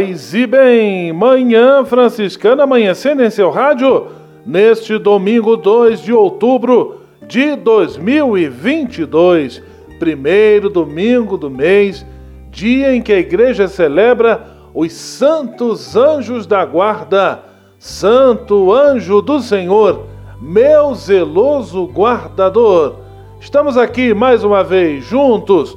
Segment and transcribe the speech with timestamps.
[0.00, 4.06] Paz e bem, Manhã Franciscana amanhecendo em seu rádio
[4.46, 9.62] neste domingo 2 de outubro de 2022,
[9.98, 12.06] primeiro domingo do mês,
[12.50, 17.44] dia em que a igreja celebra os santos anjos da guarda.
[17.78, 20.06] Santo anjo do Senhor,
[20.40, 22.96] meu zeloso guardador.
[23.38, 25.76] Estamos aqui mais uma vez juntos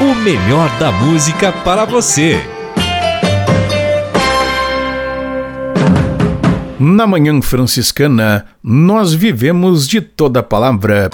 [0.00, 2.40] o melhor da música para você.
[6.78, 11.10] Na Manhã Franciscana, nós vivemos de toda palavra.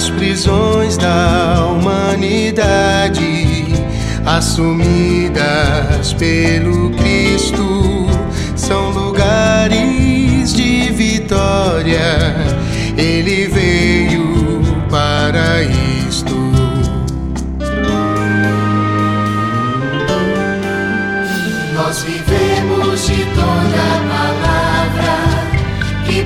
[0.00, 3.66] As prisões da humanidade
[4.24, 8.06] assumidas pelo Cristo
[8.56, 12.59] são lugares de vitória.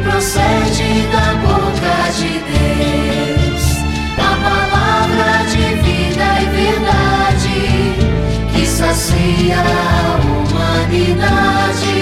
[0.05, 2.65] Procede da boca de Deus
[5.55, 7.61] de vida e verdade
[8.53, 11.99] que sacia a humanidade.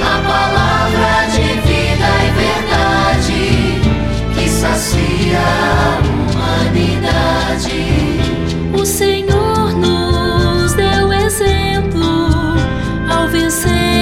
[0.00, 3.44] A palavra de vida e verdade
[4.34, 6.00] que sacia a
[6.40, 7.82] humanidade.
[8.72, 12.56] O Senhor nos deu exemplo
[13.10, 13.94] ao vencer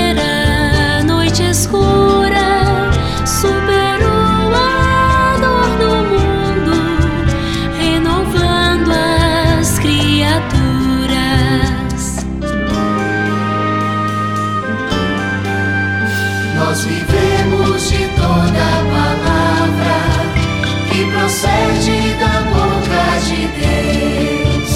[21.32, 24.70] procede da boca de Deus,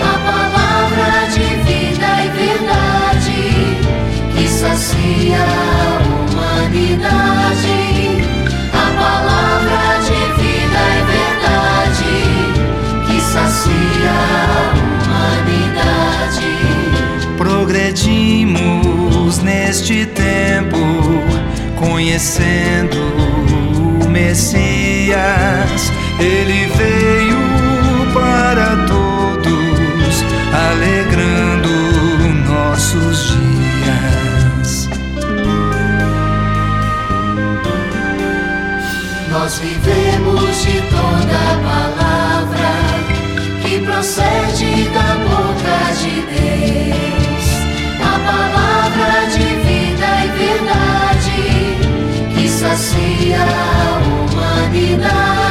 [0.00, 3.42] a palavra de vida e verdade
[4.32, 5.98] que sacia a
[6.30, 7.78] humanidade.
[8.72, 12.16] A palavra de vida e verdade
[13.06, 14.70] que sacia a
[15.10, 16.54] humanidade.
[17.36, 20.78] Progredimos neste tempo,
[21.74, 23.45] conhecendo
[24.16, 25.92] Messias.
[26.18, 27.36] Ele veio
[28.14, 30.24] para todos,
[30.70, 31.68] alegrando
[32.48, 34.88] nossos dias.
[39.30, 42.72] Nós vivemos de toda palavra
[43.62, 45.25] que procede da
[52.76, 55.45] sacia a humanidade,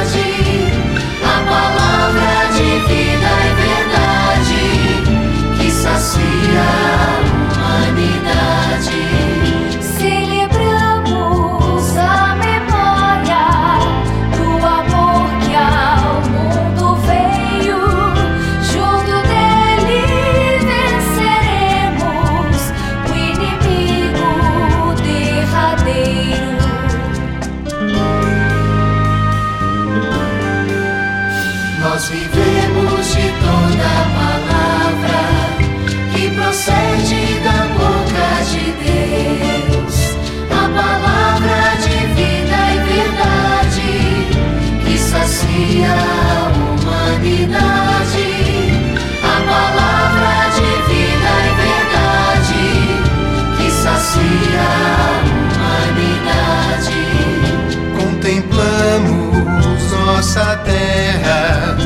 [60.36, 61.76] nossa terra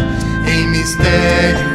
[0.44, 1.69] em mistério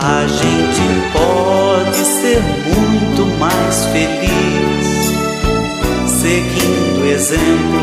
[0.00, 5.12] A gente pode ser muito mais feliz.
[6.06, 6.77] Seguindo
[7.18, 7.80] exemplo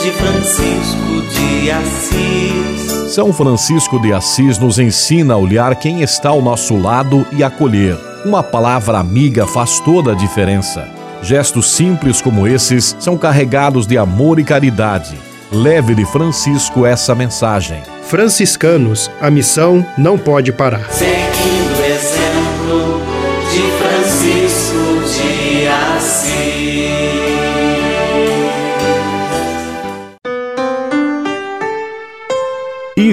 [0.00, 3.12] de Francisco de Assis.
[3.12, 7.98] São Francisco de Assis nos ensina a olhar quem está ao nosso lado e acolher.
[8.24, 10.88] Uma palavra amiga faz toda a diferença.
[11.20, 15.18] Gestos simples como esses são carregados de amor e caridade.
[15.50, 17.82] Leve de Francisco essa mensagem.
[18.04, 20.92] Franciscanos, a missão não pode parar.
[20.92, 21.25] Seguindo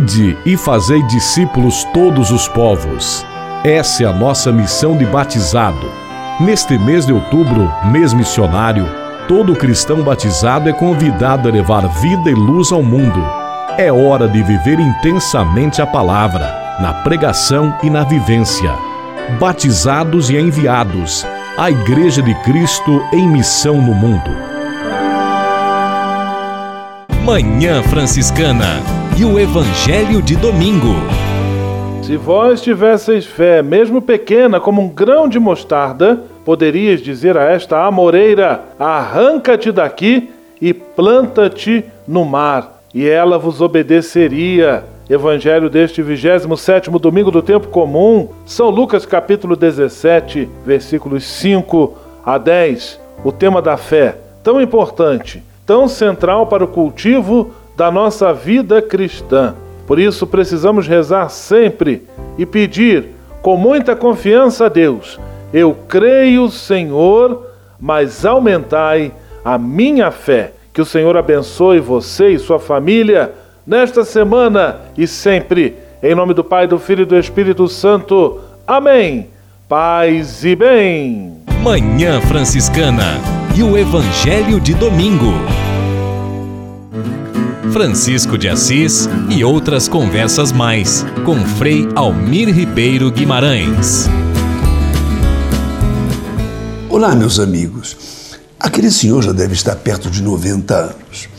[0.03, 3.25] Ide e fazei discípulos todos os povos.
[3.63, 5.89] Essa é a nossa missão de batizado.
[6.41, 8.86] Neste mês de outubro, mês missionário,
[9.29, 13.24] todo cristão batizado é convidado a levar vida e luz ao mundo.
[13.77, 18.75] É hora de viver intensamente a palavra, na pregação e na vivência.
[19.39, 21.25] Batizados e enviados,
[21.57, 24.52] a Igreja de Cristo em missão no mundo.
[27.25, 28.81] Manhã Franciscana
[29.17, 30.93] e o Evangelho de Domingo.
[32.01, 37.85] Se vós tivesseis fé, mesmo pequena como um grão de mostarda, poderias dizer a esta
[37.85, 44.83] amoreira: arranca-te daqui e planta-te no mar, e ela vos obedeceria.
[45.09, 51.93] Evangelho deste 27 domingo do tempo comum, São Lucas capítulo 17, versículos 5
[52.25, 52.99] a 10.
[53.23, 59.55] O tema da fé, tão importante, tão central para o cultivo da nossa vida cristã.
[59.86, 62.03] Por isso precisamos rezar sempre
[62.38, 63.10] e pedir
[63.41, 65.20] com muita confiança a Deus:
[65.53, 67.48] Eu creio, Senhor,
[67.79, 69.12] mas aumentai
[69.43, 70.53] a minha fé.
[70.74, 73.34] Que o Senhor abençoe você e sua família
[73.65, 75.75] nesta semana e sempre.
[76.01, 78.39] Em nome do Pai, do Filho e do Espírito Santo.
[78.65, 79.29] Amém.
[79.70, 81.38] Paz e bem.
[81.62, 85.31] Manhã Franciscana e o Evangelho de Domingo.
[87.72, 94.07] Francisco de Assis e outras conversas mais com Frei Almir Ribeiro Guimarães.
[96.89, 98.39] Olá, meus amigos.
[98.60, 101.29] Aquele senhor já deve estar perto de 90 anos.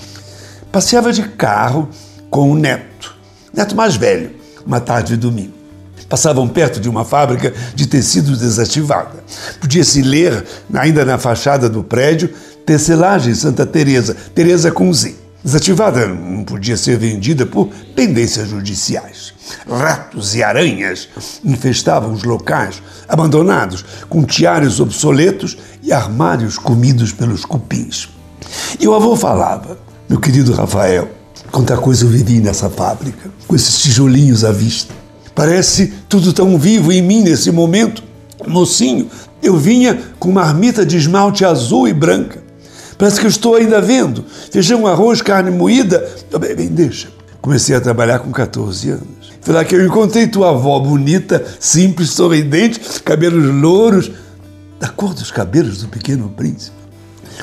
[0.71, 1.89] Passeava de carro
[2.31, 3.17] com o neto,
[3.53, 4.31] neto mais velho,
[4.65, 5.64] uma tarde de domingo.
[6.09, 9.25] Passavam perto de uma fábrica de tecidos desativada.
[9.61, 12.31] Podia-se ler, ainda na fachada do prédio,
[12.67, 15.15] Tecelagem Santa Teresa, Teresa com Z.
[15.45, 19.35] Desativada não podia ser vendida por pendências judiciais.
[19.69, 21.09] Ratos e aranhas
[21.45, 28.09] infestavam os locais abandonados, com tiares obsoletos e armários comidos pelos cupins.
[28.81, 29.77] E o avô falava,
[30.09, 31.11] meu querido Rafael,
[31.53, 34.95] quanta coisa eu vivi nessa fábrica, com esses tijolinhos à vista.
[35.35, 38.03] Parece tudo tão vivo em mim nesse momento.
[38.47, 39.09] Mocinho,
[39.43, 42.43] eu vinha com uma marmita de esmalte azul e branca.
[42.97, 44.25] Parece que eu estou ainda vendo.
[44.51, 46.09] Feijão, arroz, carne moída.
[46.39, 47.09] Bem, bem, deixa.
[47.41, 49.33] Comecei a trabalhar com 14 anos.
[49.41, 54.11] Foi lá que eu encontrei tua avó bonita, simples, sorridente, cabelos louros,
[54.81, 56.77] da cor dos cabelos do pequeno príncipe.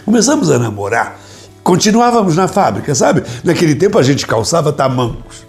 [0.04, 1.20] Começamos a namorar.
[1.64, 3.24] Continuávamos na fábrica, sabe?
[3.44, 5.41] Naquele tempo a gente calçava tamancos?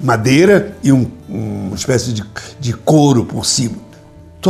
[0.00, 2.24] Madeira e um, uma espécie de,
[2.60, 3.88] de couro por cima.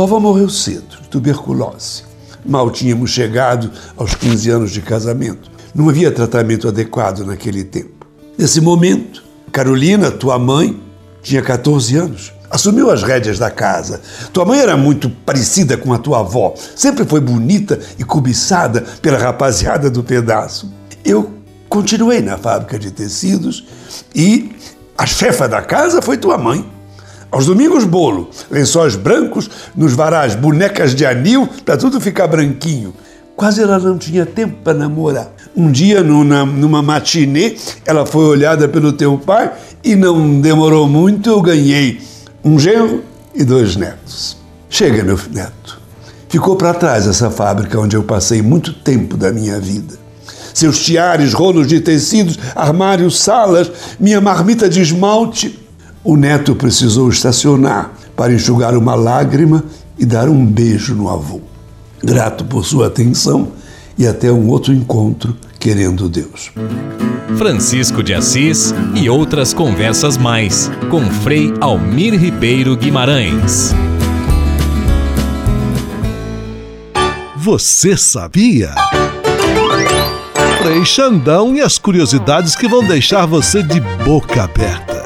[0.03, 2.03] Avó morreu cedo, de tuberculose.
[2.45, 5.51] Mal tínhamos chegado aos 15 anos de casamento.
[5.75, 8.07] Não havia tratamento adequado naquele tempo.
[8.37, 10.81] Nesse momento, Carolina, tua mãe,
[11.21, 12.33] tinha 14 anos.
[12.49, 14.01] Assumiu as rédeas da casa.
[14.33, 16.53] Tua mãe era muito parecida com a tua avó.
[16.75, 20.71] Sempre foi bonita e cobiçada pela rapaziada do pedaço.
[21.03, 21.31] Eu
[21.67, 23.67] continuei na fábrica de tecidos
[24.15, 24.51] e
[24.99, 26.65] a chefa da casa foi tua mãe.
[27.31, 32.93] Aos domingos, bolo, lençóis brancos, nos varais, bonecas de anil, para tudo ficar branquinho.
[33.33, 35.31] Quase ela não tinha tempo para namorar.
[35.55, 39.53] Um dia, numa, numa matinê, ela foi olhada pelo teu pai
[39.85, 42.01] e não demorou muito, eu ganhei
[42.43, 43.01] um genro
[43.33, 44.35] e dois netos.
[44.69, 45.79] Chega, meu neto.
[46.27, 49.97] Ficou para trás essa fábrica onde eu passei muito tempo da minha vida.
[50.53, 55.59] Seus tiares, rolos de tecidos, armários, salas, minha marmita de esmalte
[56.03, 59.63] o neto precisou estacionar para enxugar uma lágrima
[59.97, 61.41] e dar um beijo no avô.
[62.01, 63.49] Grato por sua atenção
[63.97, 66.51] e até um outro encontro, querendo Deus.
[67.37, 73.73] Francisco de Assis e outras conversas mais com Frei Almir Ribeiro Guimarães.
[77.35, 78.73] Você sabia?
[80.61, 84.99] Frei Xandão e as curiosidades que vão deixar você de boca aberta.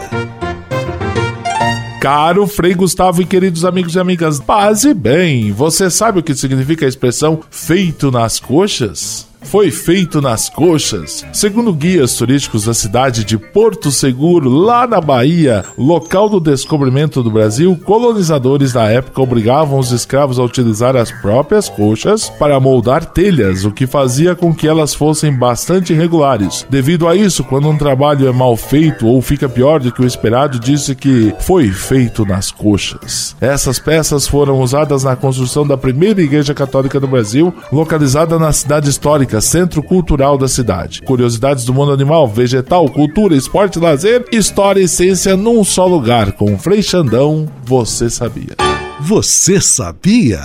[2.01, 5.51] Caro Frei Gustavo e queridos amigos e amigas, paz e bem.
[5.51, 9.27] Você sabe o que significa a expressão feito nas coxas?
[9.43, 11.25] Foi feito nas coxas.
[11.31, 17.31] Segundo guias turísticos da cidade de Porto Seguro, lá na Bahia, local do descobrimento do
[17.31, 23.65] Brasil, colonizadores da época obrigavam os escravos a utilizar as próprias coxas para moldar telhas,
[23.65, 26.65] o que fazia com que elas fossem bastante irregulares.
[26.69, 30.07] Devido a isso, quando um trabalho é mal feito ou fica pior do que o
[30.07, 33.35] esperado, disse que foi feito nas coxas.
[33.39, 38.89] Essas peças foram usadas na construção da primeira igreja católica do Brasil, localizada na cidade
[38.89, 41.01] histórica centro cultural da cidade.
[41.01, 46.31] Curiosidades do mundo animal, vegetal, cultura, esporte, lazer, história e ciência num só lugar.
[46.33, 48.55] Com Frei Xandão, você sabia.
[48.99, 50.41] Você sabia?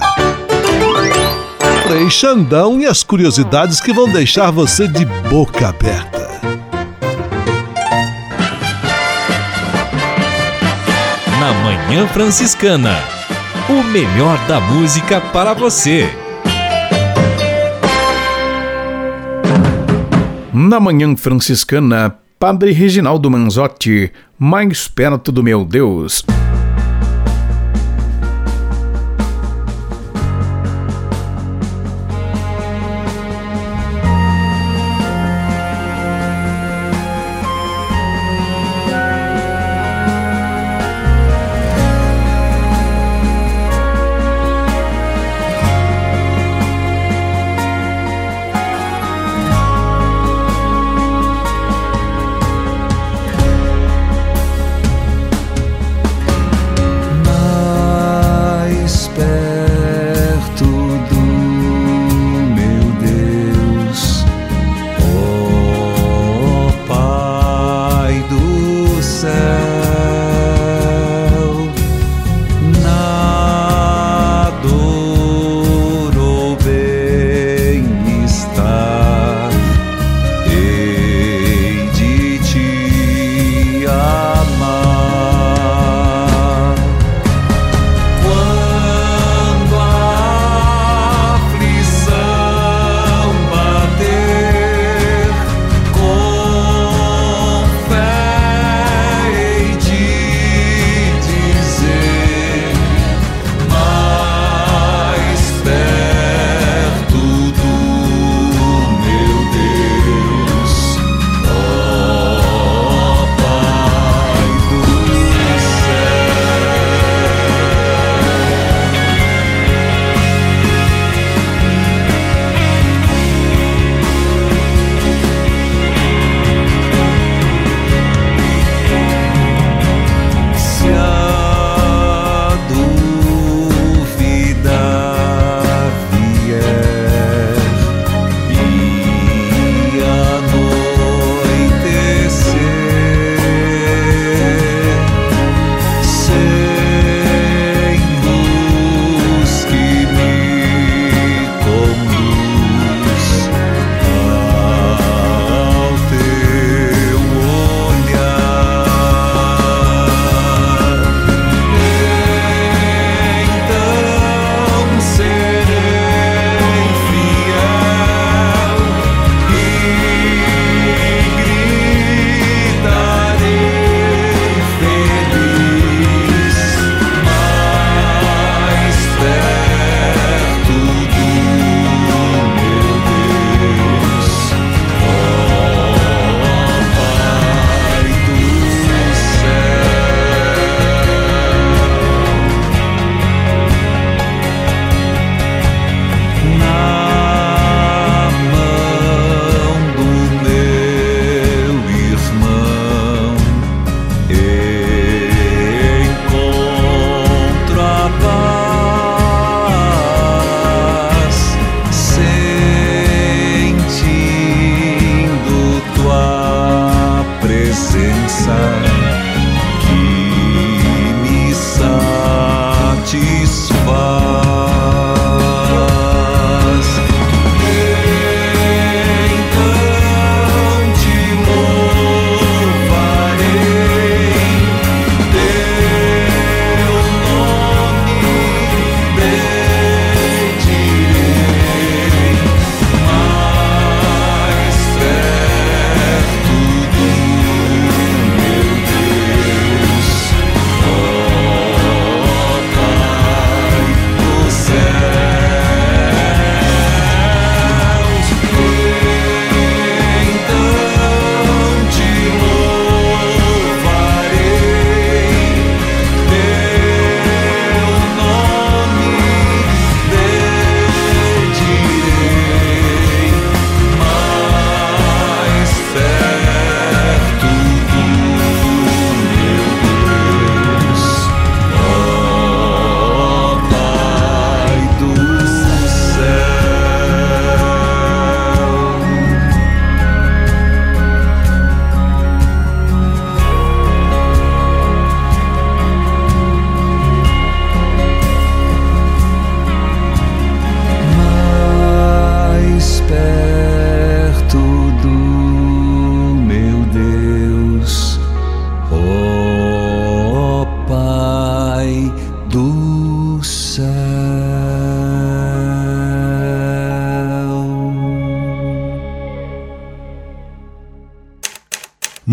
[1.87, 6.29] Frei Xandão e as curiosidades que vão deixar você de boca aberta.
[11.41, 12.97] Na Manhã Franciscana.
[13.69, 16.09] O melhor da música para você.
[20.61, 26.25] Na manhã franciscana, Padre Reginaldo Manzotti, mais perto do meu Deus.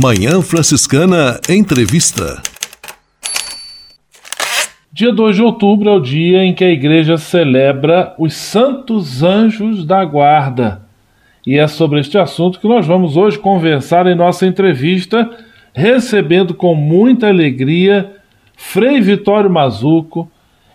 [0.06, 2.40] Manhã Franciscana Entrevista.
[4.94, 9.84] Dia 2 de outubro é o dia em que a igreja celebra os Santos Anjos
[9.84, 10.84] da Guarda.
[11.44, 15.28] E é sobre este assunto que nós vamos hoje conversar em nossa entrevista,
[15.74, 18.12] recebendo com muita alegria
[18.56, 20.32] Frei Vitório Mazuco,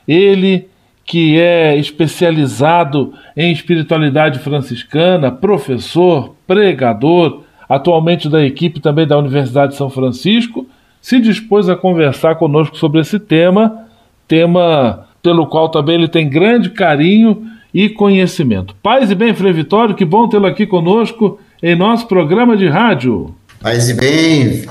[0.08, 0.68] ele
[1.04, 9.78] que é especializado em espiritualidade franciscana, professor, pregador, atualmente da equipe também da Universidade de
[9.78, 10.66] São Francisco,
[11.00, 13.86] se dispôs a conversar conosco sobre esse tema
[14.30, 17.42] tema pelo qual também ele tem grande carinho
[17.74, 18.76] e conhecimento.
[18.80, 23.34] Paz e bem, Frei Vitório, que bom tê-lo aqui conosco em nosso programa de rádio.
[23.60, 24.64] Paz e bem,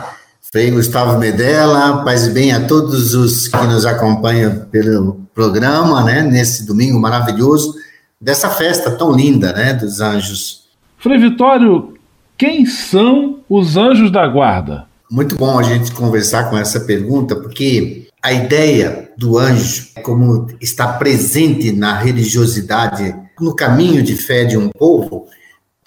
[0.50, 6.22] Frei Gustavo Medella, paz e bem a todos os que nos acompanham pelo programa, né,
[6.22, 7.76] nesse domingo maravilhoso,
[8.20, 10.64] dessa festa tão linda, né, dos anjos.
[10.98, 11.94] Frei Vitório,
[12.40, 14.88] quem são os anjos da guarda?
[15.12, 20.94] Muito bom a gente conversar com essa pergunta, porque a ideia do anjo, como está
[20.94, 25.28] presente na religiosidade, no caminho de fé de um povo,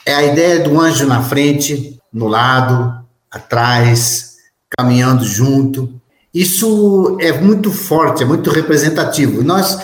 [0.04, 4.36] é a ideia do anjo na frente, no lado, atrás,
[4.76, 5.88] caminhando junto.
[6.34, 9.42] Isso é muito forte, é muito representativo.
[9.42, 9.78] Nós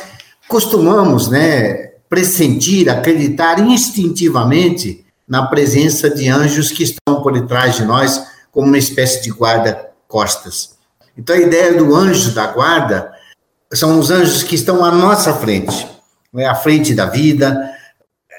[0.46, 8.26] costumamos, né, pressentir, acreditar instintivamente na presença de anjos que estão por detrás de nós,
[8.50, 10.76] como uma espécie de guarda-costas.
[11.16, 13.12] Então a ideia do anjo da guarda
[13.74, 15.86] são os anjos que estão à nossa frente,
[16.32, 17.70] né, à frente da vida,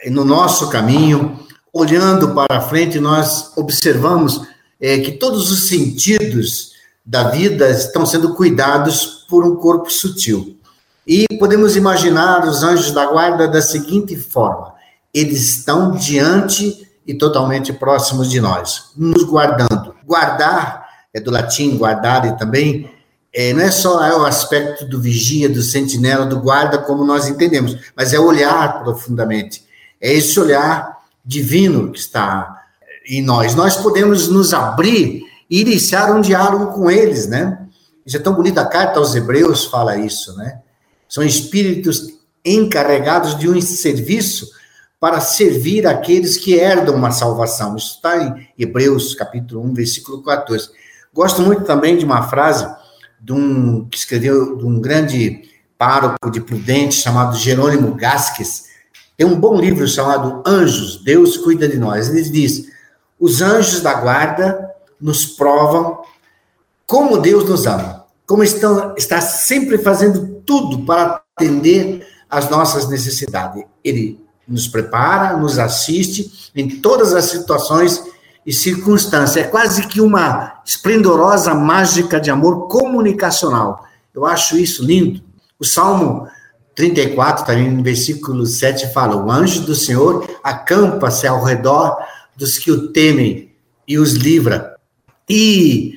[0.08, 1.40] no nosso caminho,
[1.74, 4.42] olhando para frente, nós observamos
[4.80, 6.72] é, que todos os sentidos
[7.06, 10.58] da vida estão sendo cuidados por um corpo sutil.
[11.06, 14.74] E podemos imaginar os anjos da guarda da seguinte forma:
[15.20, 19.96] eles estão diante e totalmente próximos de nós, nos guardando.
[20.06, 22.90] Guardar é do latim guardare também,
[23.34, 27.28] é, não é só é o aspecto do vigia, do sentinela, do guarda, como nós
[27.28, 29.64] entendemos, mas é olhar profundamente.
[30.02, 32.64] É esse olhar divino que está
[33.08, 33.54] em nós.
[33.54, 37.60] Nós podemos nos abrir e iniciar um diálogo com eles, né?
[38.06, 40.60] Isso é tão bonito, a carta aos Hebreus fala isso, né?
[41.08, 42.08] São espíritos
[42.44, 44.48] encarregados de um serviço
[45.00, 47.76] para servir aqueles que herdam uma salvação.
[47.76, 50.70] Isso está em Hebreus, capítulo 1, versículo 14.
[51.14, 52.68] Gosto muito também de uma frase
[53.20, 55.42] de um, que escreveu de um grande
[55.78, 58.66] pároco de Prudente chamado Jerônimo Gasques.
[59.16, 62.10] Tem um bom livro chamado Anjos, Deus cuida de nós.
[62.10, 62.68] Ele diz:
[63.20, 66.02] os anjos da guarda nos provam
[66.86, 73.64] como Deus nos ama, como estão, está sempre fazendo tudo para atender às nossas necessidades.
[73.84, 78.04] Ele nos prepara, nos assiste em todas as situações
[78.46, 79.42] e circunstância.
[79.42, 83.86] É quase que uma esplendorosa mágica de amor comunicacional.
[84.14, 85.22] Eu acho isso lindo.
[85.60, 86.28] O Salmo
[86.76, 91.98] 34, também no versículo 7, fala: O anjo do Senhor acampa-se ao redor
[92.36, 93.52] dos que o temem
[93.88, 94.76] e os livra.
[95.30, 95.94] E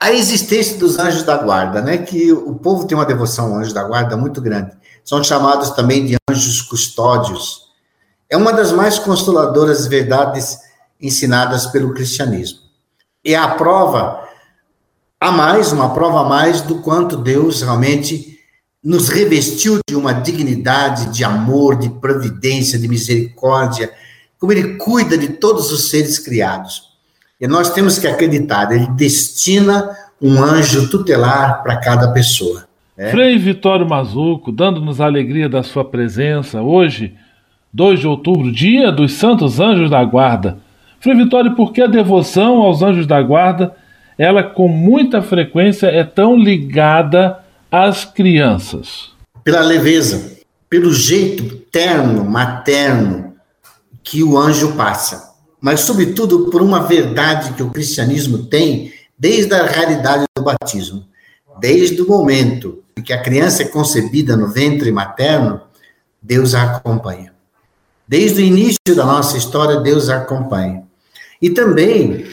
[0.00, 1.98] a existência dos anjos da guarda, né?
[1.98, 4.72] Que o povo tem uma devoção ao anjo da guarda muito grande.
[5.04, 7.67] São chamados também de anjos custódios.
[8.30, 10.58] É uma das mais consoladoras verdades
[11.00, 12.58] ensinadas pelo cristianismo.
[13.24, 14.28] É a prova
[15.20, 18.38] a mais, uma prova a mais do quanto Deus realmente
[18.82, 23.90] nos revestiu de uma dignidade, de amor, de providência, de misericórdia,
[24.38, 26.84] como Ele cuida de todos os seres criados.
[27.40, 32.66] E nós temos que acreditar, Ele destina um anjo tutelar para cada pessoa.
[32.96, 33.10] Né?
[33.10, 37.14] Frei Vitório Mazuco, dando-nos a alegria da sua presença hoje,
[37.78, 40.58] 2 de outubro, dia dos Santos Anjos da Guarda.
[40.98, 43.72] Frei Vitório, por que a devoção aos anjos da guarda,
[44.18, 47.38] ela com muita frequência é tão ligada
[47.70, 49.10] às crianças?
[49.44, 50.38] Pela leveza,
[50.68, 53.34] pelo jeito terno, materno
[54.02, 59.64] que o anjo passa, mas sobretudo por uma verdade que o cristianismo tem desde a
[59.64, 61.04] realidade do batismo.
[61.60, 65.60] Desde o momento em que a criança é concebida no ventre materno,
[66.20, 67.37] Deus a acompanha.
[68.08, 70.82] Desde o início da nossa história, Deus acompanha.
[71.42, 72.26] E também,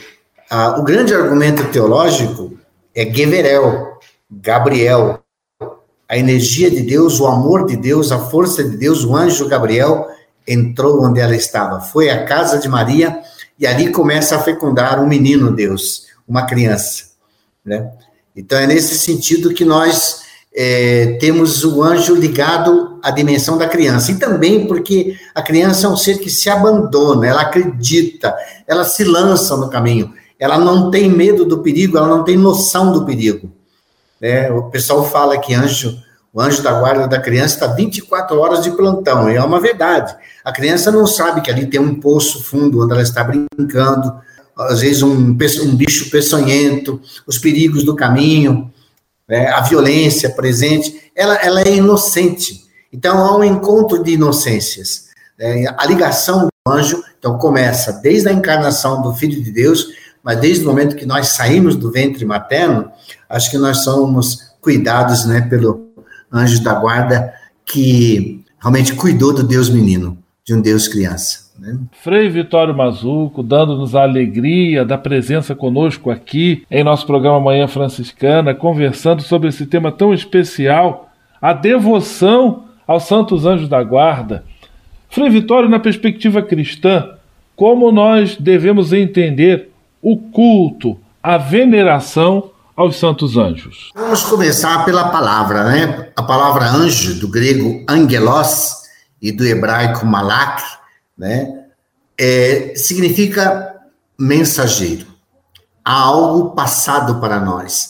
[0.50, 2.58] ah, o grande argumento teológico
[2.96, 4.00] é Geverel,
[4.32, 5.20] Gabriel,
[6.08, 10.08] a energia de Deus, o amor de Deus, a força de Deus, o anjo Gabriel
[10.48, 13.22] entrou onde ela estava, foi à casa de Maria
[13.60, 17.06] e ali começa a fecundar um menino Deus, uma criança,
[17.66, 17.92] né?
[18.36, 20.25] Então é nesse sentido que nós
[20.56, 24.12] é, temos o anjo ligado à dimensão da criança.
[24.12, 28.34] E também porque a criança é um ser que se abandona, ela acredita,
[28.66, 30.14] ela se lança no caminho.
[30.40, 33.52] ela não tem medo do perigo, ela não tem noção do perigo.
[34.22, 34.50] Né?
[34.52, 35.98] O pessoal fala que anjo,
[36.34, 40.16] o anjo da guarda da criança está 24 horas de plantão, e é uma verdade.
[40.44, 44.14] A criança não sabe que ali tem um poço fundo onde ela está brincando,
[44.58, 48.72] às vezes um, um bicho peçonhento, os perigos do caminho,
[49.28, 49.48] né?
[49.48, 52.66] a violência presente, ela, ela é inocente.
[52.92, 55.06] Então há um encontro de inocências.
[55.38, 55.66] Né?
[55.78, 59.88] A ligação do anjo, então começa desde a encarnação do Filho de Deus,
[60.24, 62.92] mas desde o momento que nós saímos do ventre materno,
[63.30, 65.90] acho que nós somos cuidados né, pelo
[66.32, 67.34] anjo da guarda
[67.64, 71.45] que realmente cuidou do Deus menino, de um Deus criança.
[71.66, 71.80] Né?
[72.04, 78.54] Frei Vitório Mazuco, dando-nos a alegria da presença conosco aqui em nosso programa Manhã Franciscana,
[78.54, 81.10] conversando sobre esse tema tão especial,
[81.42, 84.44] a devoção aos santos anjos da guarda.
[85.10, 87.10] Frei Vitório, na perspectiva cristã,
[87.56, 93.90] como nós devemos entender o culto, a veneração aos santos anjos.
[93.96, 96.10] Vamos começar pela palavra, né?
[96.16, 98.84] A palavra anjo, do grego angelos
[99.22, 100.62] e do hebraico malak,
[101.18, 101.55] né?
[102.18, 103.76] É, significa
[104.18, 105.08] mensageiro.
[105.84, 107.90] Há algo passado para nós.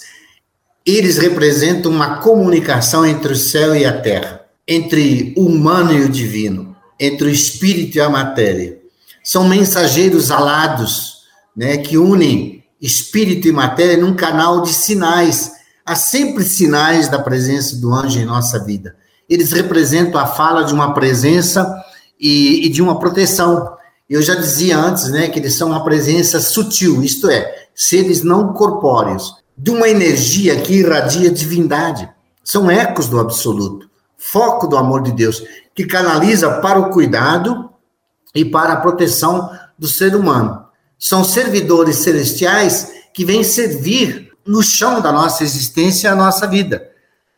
[0.85, 6.09] Eles representam uma comunicação entre o céu e a terra, entre o humano e o
[6.09, 8.79] divino, entre o espírito e a matéria.
[9.23, 11.23] São mensageiros alados
[11.55, 15.53] né, que unem espírito e matéria num canal de sinais.
[15.85, 18.95] Há sempre sinais da presença do anjo em nossa vida.
[19.29, 21.83] Eles representam a fala de uma presença
[22.19, 23.75] e, e de uma proteção.
[24.09, 28.53] Eu já dizia antes, né, que eles são uma presença sutil, isto é, seres não
[28.53, 32.09] corpóreos, de uma energia que irradia divindade.
[32.43, 37.69] São ecos do absoluto, foco do amor de Deus, que canaliza para o cuidado
[38.33, 40.65] e para a proteção do ser humano
[40.97, 46.89] são servidores celestiais que vêm servir no chão da nossa existência a nossa vida.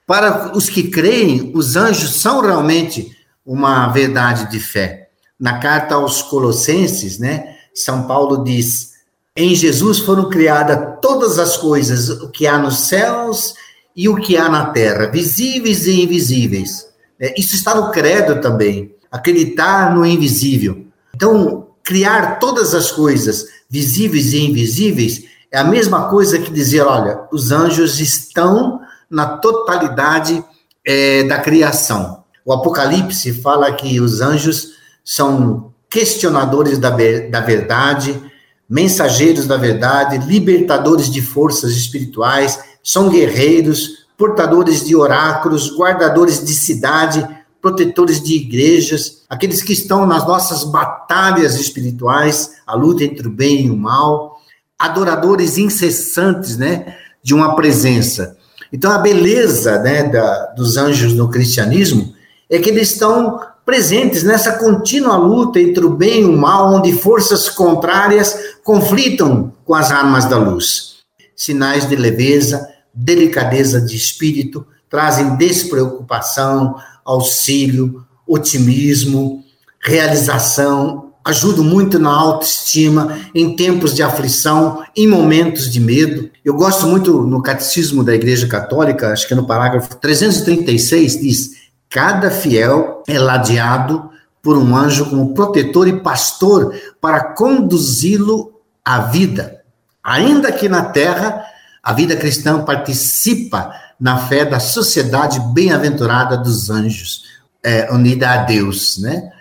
[0.05, 3.11] Para os que creem, os anjos são realmente
[3.45, 5.06] uma verdade de fé.
[5.39, 8.93] Na carta aos Colossenses, né, São Paulo diz:
[9.35, 13.53] Em Jesus foram criadas todas as coisas, o que há nos céus
[13.95, 16.87] e o que há na terra, visíveis e invisíveis.
[17.19, 20.85] É, isso está no credo também, acreditar no invisível.
[21.15, 27.21] Então, criar todas as coisas, visíveis e invisíveis, é a mesma coisa que dizer, olha,
[27.31, 30.43] os anjos estão na totalidade
[30.85, 32.23] é, da criação.
[32.45, 34.76] O Apocalipse fala que os anjos
[35.09, 38.21] são questionadores da, da verdade,
[38.69, 47.25] mensageiros da verdade, libertadores de forças espirituais, são guerreiros, portadores de oráculos, guardadores de cidade,
[47.61, 53.67] protetores de igrejas, aqueles que estão nas nossas batalhas espirituais, a luta entre o bem
[53.67, 54.41] e o mal,
[54.77, 58.37] adoradores incessantes, né, de uma presença.
[58.73, 62.13] Então a beleza, né, da, dos anjos no cristianismo
[62.49, 66.93] é que eles estão presentes nessa contínua luta entre o bem e o mal, onde
[66.93, 70.99] forças contrárias conflitam com as armas da luz.
[71.35, 79.43] Sinais de leveza, delicadeza de espírito, trazem despreocupação, auxílio, otimismo,
[79.81, 86.29] realização, ajudo muito na autoestima em tempos de aflição, em momentos de medo.
[86.43, 91.66] Eu gosto muito no Catecismo da Igreja Católica, acho que é no parágrafo 336 diz:
[91.89, 94.09] cada fiel é ladeado
[94.41, 99.61] por um anjo como protetor e pastor para conduzi-lo à vida.
[100.03, 101.43] Ainda que na terra,
[101.83, 107.23] a vida cristã participa na fé da sociedade bem-aventurada dos anjos,
[107.63, 109.31] é, unida a Deus, né?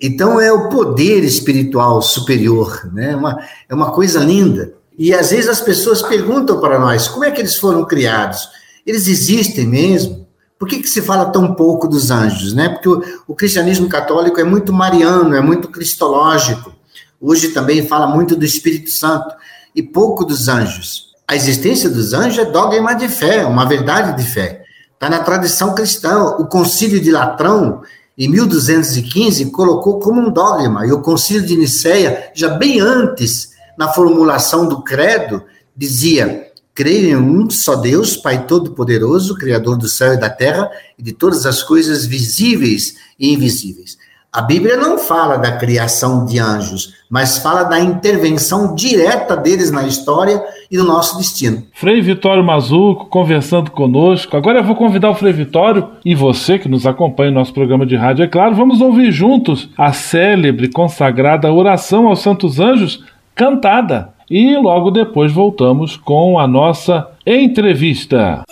[0.00, 3.16] Então é o poder espiritual superior, né?
[3.16, 4.72] Uma, é uma coisa linda.
[4.98, 8.48] E às vezes as pessoas perguntam para nós, como é que eles foram criados?
[8.86, 10.25] Eles existem mesmo?
[10.58, 12.68] Por que, que se fala tão pouco dos anjos, né?
[12.70, 16.72] Porque o, o cristianismo católico é muito mariano, é muito cristológico.
[17.20, 19.34] Hoje também fala muito do Espírito Santo
[19.74, 21.06] e pouco dos anjos.
[21.28, 24.64] A existência dos anjos é dogma de fé, uma verdade de fé.
[24.94, 26.22] Está na tradição cristã.
[26.38, 27.82] O concílio de Latrão,
[28.16, 30.86] em 1215, colocou como um dogma.
[30.86, 35.42] E o concílio de Nicéia, já bem antes, na formulação do credo,
[35.76, 36.45] dizia:
[36.76, 41.12] creio em um só Deus, Pai Todo-Poderoso, Criador do céu e da terra e de
[41.12, 43.96] todas as coisas visíveis e invisíveis.
[44.30, 49.86] A Bíblia não fala da criação de anjos, mas fala da intervenção direta deles na
[49.86, 51.62] história e no nosso destino.
[51.72, 54.36] Frei Vitório Mazuco conversando conosco.
[54.36, 57.86] Agora eu vou convidar o Frei Vitório e você que nos acompanha no nosso programa
[57.86, 63.02] de rádio, é claro, vamos ouvir juntos a célebre, consagrada oração aos santos anjos
[63.34, 68.42] cantada e logo depois voltamos com a nossa entrevista.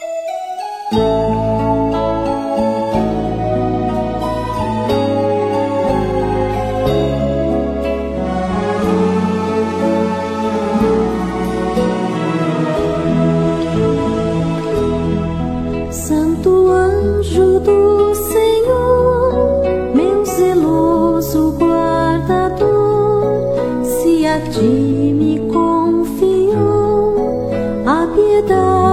[15.90, 23.46] Santo anjo do Senhor, meu zeloso guardador,
[23.82, 24.38] se a
[28.34, 28.83] a piedade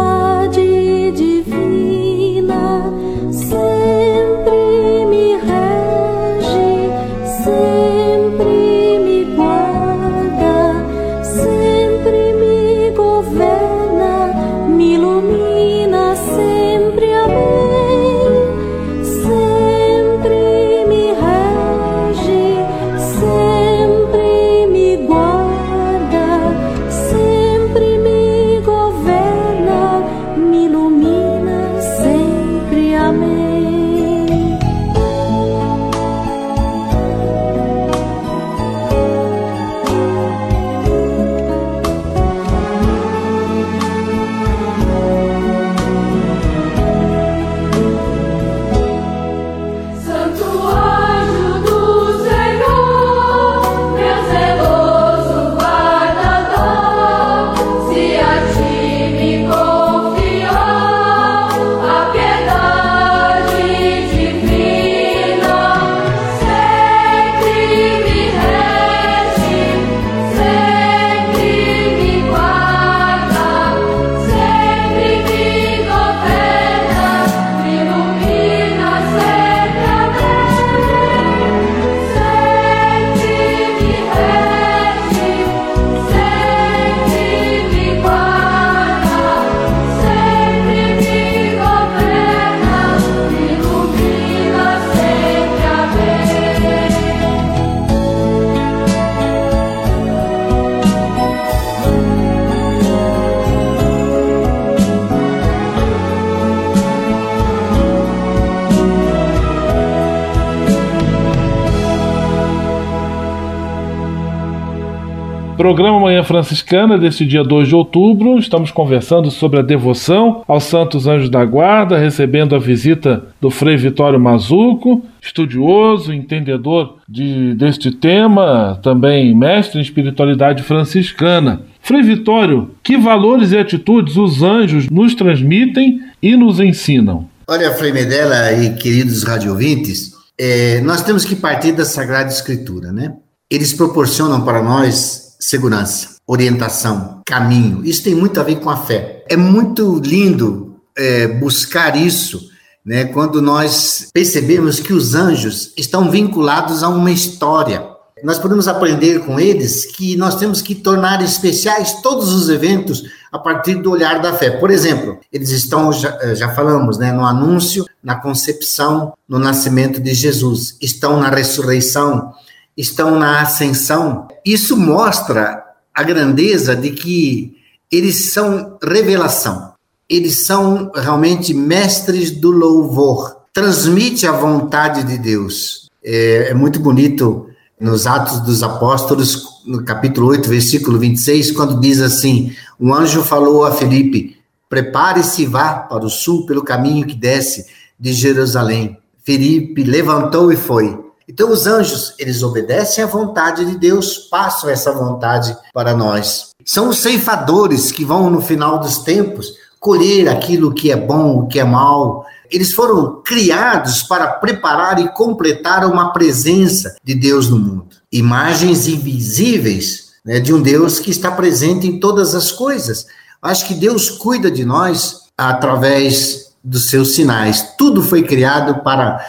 [115.61, 118.39] Programa Manhã Franciscana deste dia 2 de outubro.
[118.39, 123.77] Estamos conversando sobre a devoção aos Santos Anjos da Guarda, recebendo a visita do Frei
[123.77, 131.61] Vitório Mazuco, estudioso, entendedor de, deste tema, também mestre em espiritualidade franciscana.
[131.79, 137.29] Frei Vitório, que valores e atitudes os anjos nos transmitem e nos ensinam?
[137.47, 143.13] Olha, Frei Medela e queridos radiovintes, é, nós temos que partir da Sagrada Escritura, né?
[143.47, 147.83] Eles proporcionam para nós segurança, orientação, caminho.
[147.83, 149.25] Isso tem muito a ver com a fé.
[149.27, 152.49] É muito lindo é, buscar isso,
[152.85, 153.05] né?
[153.05, 157.89] Quando nós percebemos que os anjos estão vinculados a uma história.
[158.23, 163.39] Nós podemos aprender com eles que nós temos que tornar especiais todos os eventos a
[163.39, 164.51] partir do olhar da fé.
[164.51, 170.13] Por exemplo, eles estão, já, já falamos, né, no anúncio, na concepção, no nascimento de
[170.13, 172.31] Jesus, estão na ressurreição,
[172.77, 174.27] estão na ascensão.
[174.45, 177.57] Isso mostra a grandeza de que
[177.91, 179.73] eles são revelação.
[180.09, 183.37] Eles são realmente mestres do louvor.
[183.53, 185.89] Transmite a vontade de Deus.
[186.03, 187.47] É, é muito bonito
[187.79, 193.65] nos Atos dos Apóstolos, no capítulo 8, versículo 26, quando diz assim: Um anjo falou
[193.65, 194.37] a Felipe:
[194.69, 197.65] Prepare-se e vá para o sul pelo caminho que desce
[197.99, 198.97] de Jerusalém.
[199.23, 200.97] Felipe levantou e foi.
[201.27, 206.49] Então, os anjos, eles obedecem à vontade de Deus, passam essa vontade para nós.
[206.65, 211.47] São os ceifadores que vão, no final dos tempos, colher aquilo que é bom, o
[211.47, 212.25] que é mal.
[212.49, 217.87] Eles foram criados para preparar e completar uma presença de Deus no mundo.
[218.11, 223.07] Imagens invisíveis né, de um Deus que está presente em todas as coisas.
[223.41, 227.73] Acho que Deus cuida de nós através dos seus sinais.
[227.77, 229.19] Tudo foi criado para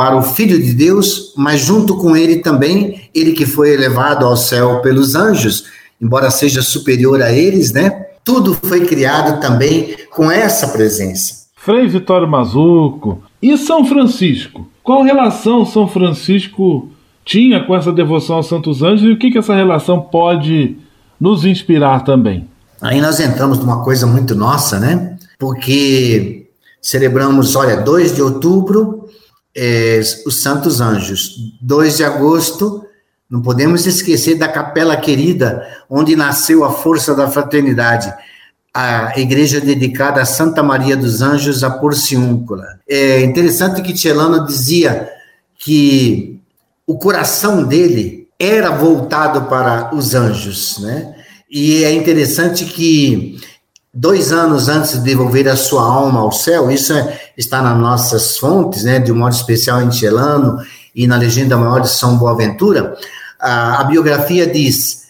[0.00, 4.34] para o Filho de Deus, mas junto com ele também, ele que foi elevado ao
[4.34, 5.66] céu pelos anjos,
[6.00, 8.06] embora seja superior a eles, né?
[8.24, 11.40] Tudo foi criado também com essa presença.
[11.54, 14.66] Frei Vitório Mazuco e São Francisco.
[14.82, 16.88] Qual relação São Francisco
[17.22, 20.78] tinha com essa devoção aos Santos Anjos e o que, que essa relação pode
[21.20, 22.48] nos inspirar também?
[22.80, 25.18] Aí nós entramos numa coisa muito nossa, né?
[25.38, 26.46] Porque
[26.80, 29.10] celebramos, olha, 2 de outubro,
[29.56, 31.36] é, os Santos Anjos.
[31.60, 32.86] 2 de agosto,
[33.28, 38.12] Não podemos esquecer da Capela Querida, onde nasceu a força da fraternidade,
[38.74, 42.80] a igreja dedicada a Santa Maria dos Anjos, a Porciúncula.
[42.88, 45.08] É interessante que Celano dizia
[45.58, 46.40] que
[46.86, 51.14] o coração dele era voltado para os anjos, né?
[51.48, 53.38] E é interessante que
[53.92, 58.36] dois anos antes de devolver a sua alma ao céu, isso é, está nas nossas
[58.36, 60.58] fontes, né, de um modo especial em Celano
[60.94, 62.96] e na legenda maior de São Boaventura,
[63.38, 65.08] a, a biografia diz,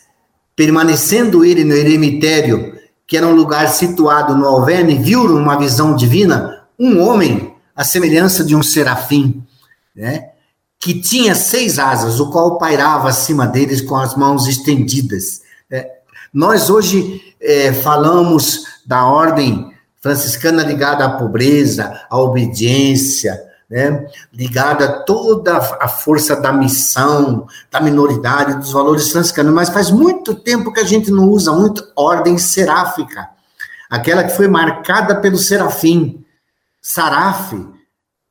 [0.54, 6.62] permanecendo ele no eremitério, que era um lugar situado no Alverne, viu numa visão divina
[6.78, 9.42] um homem, à semelhança de um serafim,
[9.94, 10.30] né,
[10.78, 15.42] que tinha seis asas, o qual pairava acima deles com as mãos estendidas.
[15.70, 15.86] né.
[16.32, 23.40] Nós hoje eh, falamos da ordem franciscana ligada à pobreza, à obediência,
[23.70, 24.06] né?
[24.32, 30.34] ligada a toda a força da missão, da minoridade, dos valores franciscanos, mas faz muito
[30.34, 33.28] tempo que a gente não usa muito ordem seráfica,
[33.88, 36.24] aquela que foi marcada pelo serafim.
[36.82, 37.52] Saraf,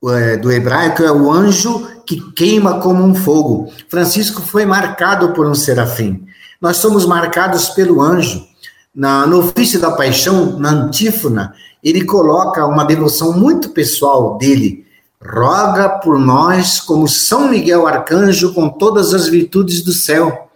[0.08, 3.72] é, do hebraico, é o anjo que queima como um fogo.
[3.88, 6.26] Francisco foi marcado por um serafim.
[6.60, 8.49] Nós somos marcados pelo anjo.
[8.94, 14.86] Na, no ofício da paixão, na antífona, ele coloca uma devoção muito pessoal dele.
[15.22, 20.50] Roga por nós como São Miguel Arcanjo com todas as virtudes do céu.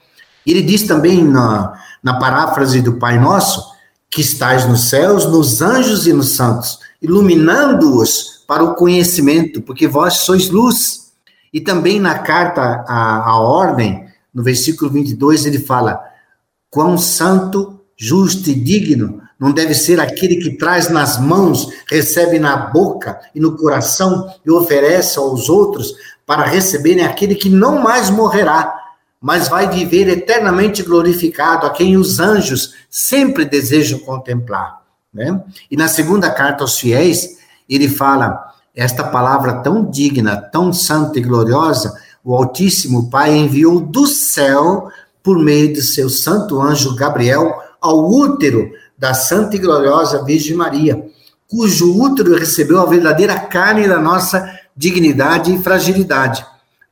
[0.46, 3.74] Ele diz também na, na paráfrase do Pai Nosso,
[4.10, 10.18] que estais nos céus, nos anjos e nos santos, iluminando-os para o conhecimento, porque vós
[10.18, 11.12] sois luz.
[11.54, 16.04] E também na carta à, à ordem, no versículo 22, ele fala:
[16.70, 22.56] quão santo, justo e digno não deve ser aquele que traz nas mãos, recebe na
[22.56, 25.94] boca e no coração e oferece aos outros
[26.26, 28.74] para receberem aquele que não mais morrerá,
[29.20, 34.82] mas vai viver eternamente glorificado, a quem os anjos sempre desejam contemplar.
[35.14, 35.42] Né?
[35.70, 37.38] E na segunda carta aos fiéis,
[37.70, 44.08] ele fala esta palavra tão digna, tão santa e gloriosa, o Altíssimo Pai enviou do
[44.08, 44.90] céu,
[45.22, 51.06] por meio de seu santo anjo Gabriel, ao útero da santa e gloriosa Virgem Maria,
[51.50, 56.46] cujo útero recebeu a verdadeira carne da nossa dignidade e fragilidade.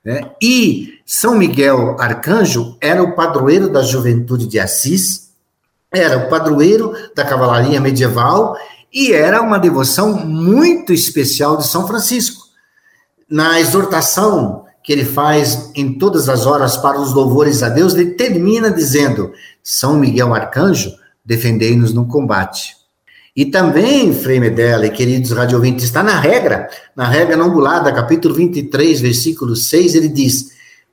[0.04, 0.30] Né?
[0.40, 5.30] E São Miguel Arcanjo era o padroeiro da juventude de Assis,
[5.90, 8.56] era o padroeiro da cavalaria medieval
[8.92, 12.42] e era uma devoção muito especial de São Francisco.
[13.28, 18.10] Na exortação que ele faz em todas as horas para os louvores a Deus, ele
[18.10, 20.92] termina dizendo: São Miguel Arcanjo,
[21.24, 22.76] defendei-nos no combate.
[23.34, 28.34] E também, Frei Medella e queridos radiovintes, está na regra, na regra não bulada, capítulo
[28.34, 30.50] 23, versículo 6, ele diz: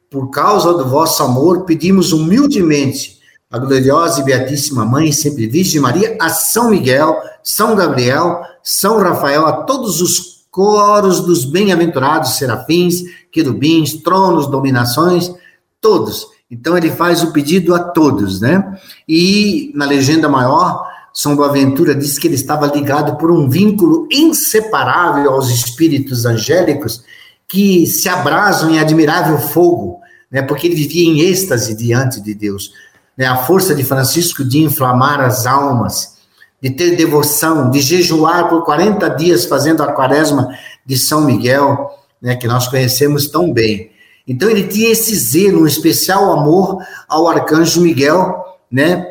[0.10, 3.20] Por causa do vosso amor, pedimos humildemente
[3.52, 9.48] a gloriosa e beatíssima Mãe, sempre Virgem Maria, a São Miguel, São Gabriel, São Rafael,
[9.48, 15.32] a todos os coros dos bem-aventurados serafins, querubins, tronos, dominações,
[15.80, 16.28] todos.
[16.50, 18.80] Então ele faz o pedido a todos, né?
[19.08, 25.32] E na legenda maior, São Boaventura diz que ele estava ligado por um vínculo inseparável
[25.32, 27.04] aos espíritos angélicos
[27.48, 30.00] que se abrasam em admirável fogo,
[30.32, 30.42] né?
[30.42, 32.72] Porque ele vivia em êxtase diante de Deus.
[33.16, 33.26] Né?
[33.26, 36.19] A força de Francisco de inflamar as almas,
[36.62, 40.50] de ter devoção, de jejuar por 40 dias fazendo a quaresma
[40.86, 41.90] de São Miguel,
[42.22, 43.92] né, que nós conhecemos tão bem.
[44.28, 49.06] Então ele tinha esse zelo, um especial amor ao arcanjo Miguel, né,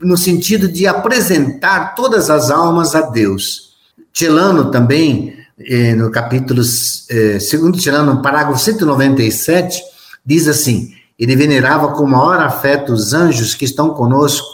[0.00, 3.74] no sentido de apresentar todas as almas a Deus.
[4.12, 6.62] Celano também, eh, no capítulo,
[7.10, 9.82] eh, segundo Celano, no parágrafo 197,
[10.24, 14.46] diz assim, ele venerava com maior afeto os anjos que estão conosco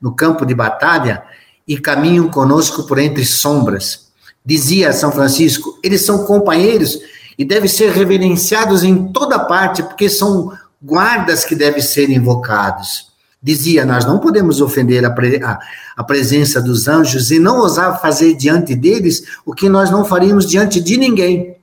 [0.00, 1.22] no campo de batalha
[1.66, 4.08] e caminham conosco por entre sombras.
[4.44, 6.98] Dizia São Francisco, eles são companheiros
[7.38, 10.52] e devem ser reverenciados em toda parte, porque são
[10.82, 13.12] guardas que devem ser invocados.
[13.42, 15.58] Dizia, nós não podemos ofender a, pre, a,
[15.96, 20.46] a, presença dos anjos e não ousar fazer diante deles o que nós não faríamos
[20.46, 21.56] diante de ninguém.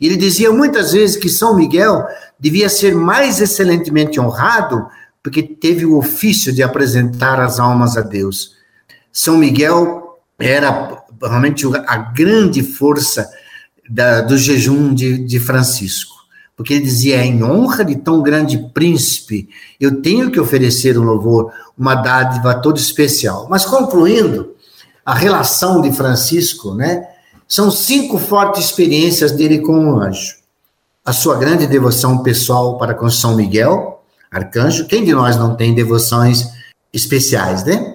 [0.00, 2.04] Ele dizia muitas vezes que São Miguel
[2.38, 4.86] devia ser mais excelentemente honrado
[5.22, 8.52] porque teve o ofício de apresentar as almas a Deus.
[9.14, 13.30] São Miguel era realmente a grande força
[13.88, 16.16] da, do jejum de, de Francisco,
[16.56, 19.48] porque ele dizia: em honra de tão grande príncipe,
[19.78, 23.46] eu tenho que oferecer um louvor, uma dádiva toda especial.
[23.48, 24.56] Mas concluindo,
[25.06, 27.06] a relação de Francisco, né?
[27.46, 30.38] São cinco fortes experiências dele com o anjo.
[31.04, 34.86] A sua grande devoção pessoal para com São Miguel, arcanjo.
[34.86, 36.48] Quem de nós não tem devoções
[36.92, 37.94] especiais, né?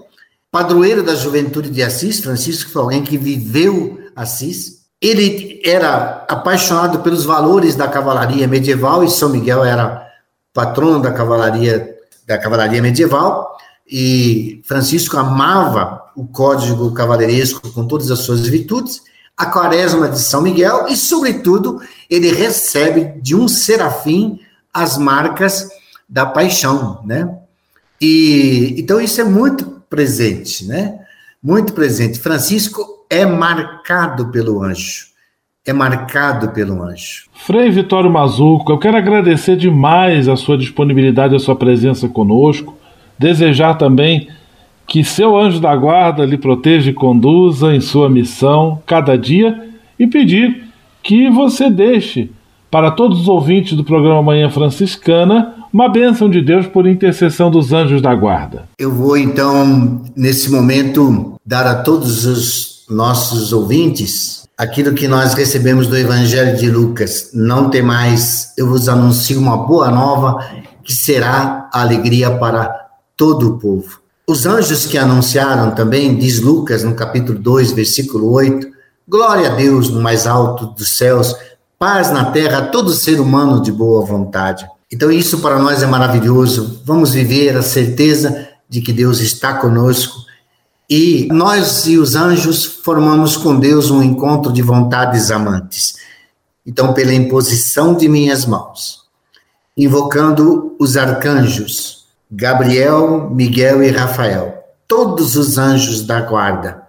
[0.52, 4.80] Padroeiro da juventude de Assis, Francisco foi alguém que viveu Assis.
[5.00, 10.08] Ele era apaixonado pelos valores da cavalaria medieval e São Miguel era
[10.54, 11.96] patrono da cavalaria
[12.28, 19.02] da cavalaria medieval e Francisco amava o código cavaleiresco com todas as suas virtudes,
[19.36, 24.40] a quaresma de São Miguel e, sobretudo, ele recebe de um serafim
[24.74, 25.70] as marcas
[26.08, 27.38] da paixão, né?
[28.02, 31.00] E então isso é muito presente, né?
[31.42, 32.20] Muito presente.
[32.20, 35.08] Francisco é marcado pelo anjo.
[35.66, 37.26] É marcado pelo anjo.
[37.34, 42.78] Frei Vitório Mazuco, eu quero agradecer demais a sua disponibilidade, a sua presença conosco.
[43.18, 44.30] Desejar também
[44.88, 49.70] que seu anjo da guarda lhe proteja e conduza em sua missão cada dia
[50.00, 50.64] e pedir
[51.04, 52.32] que você deixe
[52.72, 57.72] para todos os ouvintes do programa Manhã Franciscana uma bênção de Deus por intercessão dos
[57.72, 58.64] anjos da guarda.
[58.78, 65.88] Eu vou então, nesse momento, dar a todos os nossos ouvintes aquilo que nós recebemos
[65.88, 67.30] do Evangelho de Lucas.
[67.34, 70.44] Não tem mais, eu vos anuncio uma boa nova
[70.84, 74.02] que será alegria para todo o povo.
[74.28, 78.68] Os anjos que anunciaram também, diz Lucas no capítulo 2, versículo 8,
[79.08, 81.36] glória a Deus no mais alto dos céus,
[81.78, 84.68] paz na terra a todo ser humano de boa vontade.
[84.92, 86.82] Então isso para nós é maravilhoso.
[86.84, 90.30] Vamos viver a certeza de que Deus está conosco
[90.90, 95.98] e nós e os anjos formamos com Deus um encontro de vontades amantes.
[96.66, 99.02] Então, pela imposição de minhas mãos,
[99.78, 106.82] invocando os arcanjos, Gabriel, Miguel e Rafael, todos os anjos da guarda,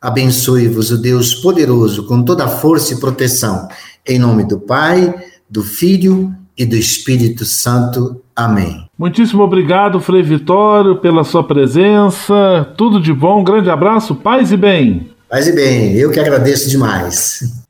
[0.00, 3.68] abençoe-vos o Deus poderoso com toda a força e proteção,
[4.06, 5.14] em nome do Pai,
[5.48, 8.22] do Filho e do Espírito Santo.
[8.34, 8.84] Amém.
[8.98, 12.72] Muitíssimo obrigado, Frei Vitório, pela sua presença.
[12.76, 15.10] Tudo de bom, um grande abraço, paz e bem.
[15.28, 17.62] Paz e bem, eu que agradeço demais.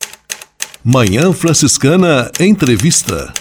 [0.85, 3.33] Manhã Franciscana Entrevista.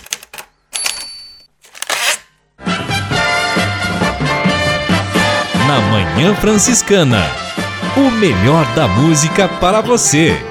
[5.68, 7.26] Na Manhã Franciscana,
[7.98, 10.51] o melhor da música para você.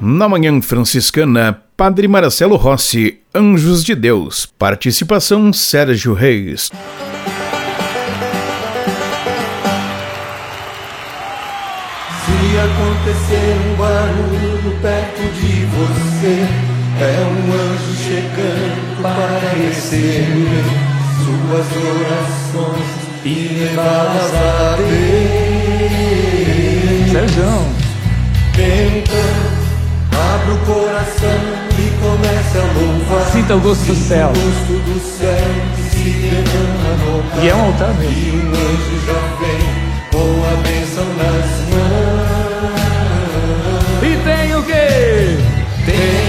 [0.00, 4.46] Na Manhã Franciscana, Padre Marcelo Rossi, Anjos de Deus.
[4.46, 6.70] Participação Sérgio Reis.
[12.24, 16.46] Se acontecer um barulho perto de você,
[17.00, 20.64] é um anjo chegando para receber
[21.24, 21.66] suas
[22.54, 22.88] orações
[23.24, 24.98] e levá-las a Deus.
[27.10, 27.42] Sérgio.
[28.60, 29.57] Então,
[30.48, 31.38] abre o coração
[31.78, 33.26] e comece a louvar.
[33.32, 34.28] Sinta o gosto do céu.
[34.28, 35.78] O gosto do céu
[37.18, 37.44] altar.
[37.44, 38.16] E é um altar mesmo.
[38.16, 39.62] E um anjo já vem
[40.10, 42.28] com a bênção nas mãos.
[44.02, 45.38] E tem o quê?
[45.84, 46.28] Tem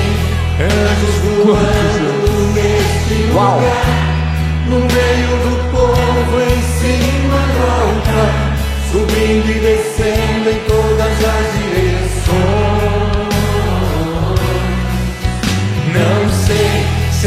[0.66, 1.16] anjos
[1.46, 2.12] voando
[2.54, 3.56] neste Uau.
[3.56, 3.88] lugar.
[4.68, 8.34] No meio do povo, em cima do altar.
[8.92, 11.49] Subindo e descendo em todas as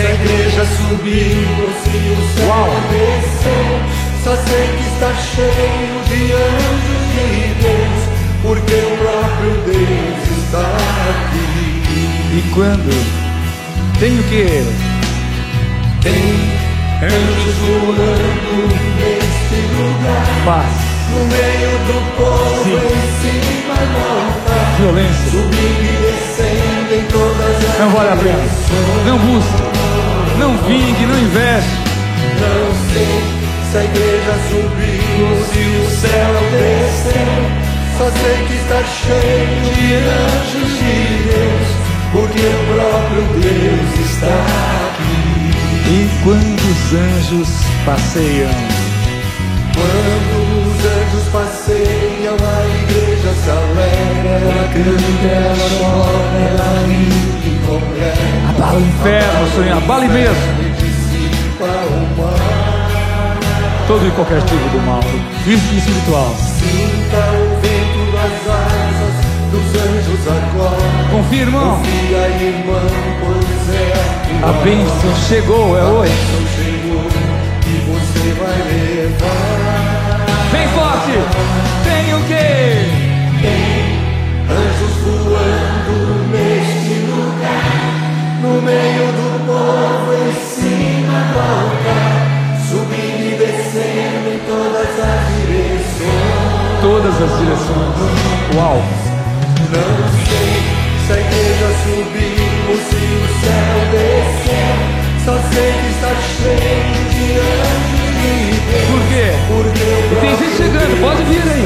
[0.07, 2.71] a igreja subiu ou se o céu Uau.
[2.91, 4.03] desceu.
[4.25, 7.27] Só sei que está cheio de anjos de
[7.63, 8.01] Deus,
[8.43, 11.83] porque o próprio Deus está aqui.
[12.35, 12.93] E quando?
[13.99, 14.47] Tem o quê?
[16.03, 16.23] Tem
[17.03, 20.27] anjos voando neste lugar.
[20.45, 20.73] Paz,
[21.11, 22.77] No meio do povo, Sim.
[22.77, 24.77] em cima do altar.
[24.79, 25.31] violência.
[25.31, 28.45] Subindo e descendo em todas as Não vale a pena.
[29.07, 29.72] Não busque.
[30.39, 31.77] Não vingue, não investe.
[32.41, 37.41] Não sei se a igreja subiu ou se o céu desceu.
[37.99, 40.97] Só sei que está cheio de anjos de
[41.29, 41.69] Deus,
[42.13, 44.35] porque o próprio Deus está
[44.89, 45.23] aqui.
[45.89, 47.51] E quando os anjos
[47.85, 48.51] passeiam?
[49.75, 50.35] Quando
[50.69, 57.52] os anjos passeiam, a igreja se alegra, ela canta, ela chora, ela ri.
[57.69, 60.37] Abala o inferno, Senhor, abale mesmo.
[63.87, 65.03] Todo e qualquer tipo do mal,
[65.45, 66.35] físico e espiritual.
[66.37, 69.15] Sinta o vento das asas
[69.51, 71.11] dos anjos agora.
[71.11, 71.77] Confia, irmão.
[71.79, 72.23] Confia,
[73.21, 73.93] pois é
[74.45, 76.13] a A bênção chegou, é A hoje.
[76.13, 77.07] bênção chegou
[77.67, 80.27] e você vai levar.
[80.53, 81.15] Vem forte!
[81.85, 82.92] Tem o quê?
[88.73, 92.15] meio do povo, em cima do altar,
[92.69, 96.81] subindo e descendo em todas as direções.
[96.81, 97.95] Todas as direções.
[98.57, 98.79] Uau!
[99.73, 99.89] Não
[100.27, 100.53] sei
[101.07, 104.77] se a igreja subiu, se o céu desceu,
[105.25, 108.03] só sei que está cheio de anjos.
[108.89, 109.27] Por quê?
[109.49, 109.87] Porque
[110.21, 111.65] tem gente chegando, pode vir aí.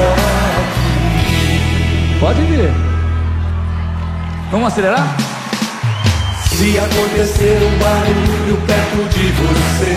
[2.18, 2.70] Pode vir.
[4.50, 5.25] Vamos acelerar?
[6.56, 9.92] Se acontecer um barulho perto de você,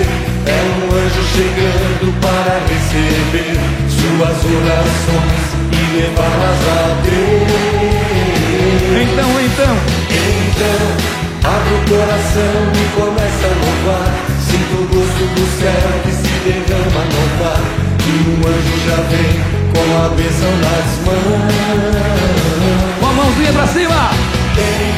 [0.45, 3.55] é um anjo chegando para receber
[3.88, 7.47] suas orações e levá-las a Deus.
[8.91, 9.74] Então, então.
[10.51, 10.84] Então,
[11.49, 14.12] abre o coração e começa a louvar.
[14.43, 17.64] Sinta o gosto do céu que se derrama no mar.
[18.03, 19.32] E um anjo já vem
[19.72, 21.55] com a bênção nas mãos.
[22.99, 24.12] Com a mãozinha pra cima.
[24.55, 24.88] Tem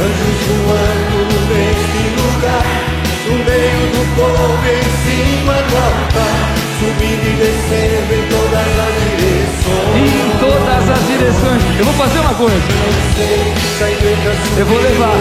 [0.00, 1.18] anjos voando
[1.48, 2.66] neste lugar,
[3.26, 6.38] no meio do povo, em cima do altar,
[6.78, 9.94] subindo e descendo em todas as direções.
[9.94, 11.62] Em todas as direções.
[11.78, 12.56] Eu vou fazer uma coisa.
[14.56, 15.16] Eu vou levar.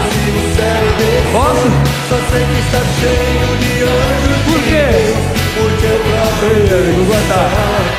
[1.32, 1.70] Posso?
[2.10, 5.14] Só sei que está cheio de anjos Por de quê?
[5.56, 7.94] Porque o próprio Ei, amigo, Deus vou está aguentar.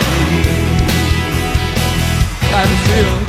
[2.52, 3.23] Ah, não sei.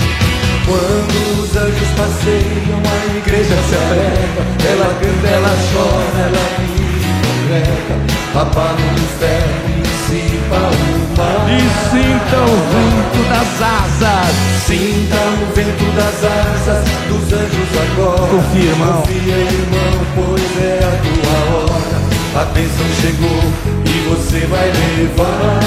[0.65, 4.43] Quando os anjos passeiam, a igreja se alegra.
[4.71, 6.75] Ela canta, ela chora, ela ri,
[7.21, 7.95] congrega.
[8.39, 11.47] Abala o inferno dissipa o mar.
[11.49, 14.35] E sinta o vento das asas.
[14.65, 18.27] Sinta o vento das asas dos anjos agora.
[18.29, 19.01] Confia, irmão.
[19.01, 21.97] Confia, irmão, pois é a tua hora.
[22.35, 23.43] A bênção chegou
[23.85, 25.59] e você vai levar.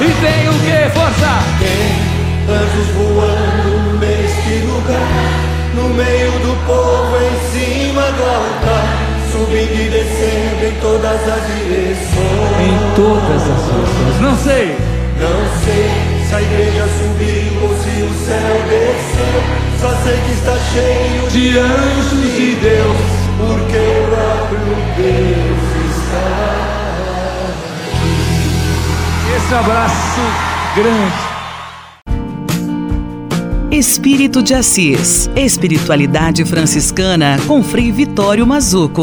[0.00, 0.90] E tem o que?
[0.90, 1.32] Força!
[1.58, 5.30] Tem anjos voando neste lugar,
[5.74, 8.86] no meio do povo, em cima do altar,
[9.32, 12.56] subindo e descendo em todas as direções.
[12.60, 14.20] Em todas as direções.
[14.20, 14.76] Não sei.
[15.18, 15.90] Não sei
[16.28, 19.42] se a igreja subiu ou se o céu desceu,
[19.80, 22.96] só sei que está cheio De anjos de Deus.
[23.38, 26.26] porque o próprio Deus está.
[29.36, 30.20] Esse abraço
[30.76, 31.25] grande.
[33.76, 35.28] Espírito de Assis.
[35.36, 39.02] Espiritualidade franciscana com Frei Vitório Mazuco.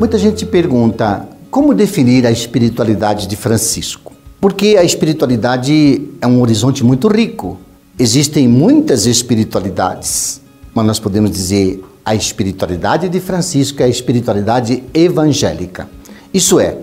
[0.00, 4.14] Muita gente pergunta como definir a espiritualidade de Francisco.
[4.40, 7.60] Porque a espiritualidade é um horizonte muito rico.
[7.98, 10.40] Existem muitas espiritualidades,
[10.74, 15.86] mas nós podemos dizer a espiritualidade de Francisco é a espiritualidade evangélica.
[16.32, 16.78] Isso é,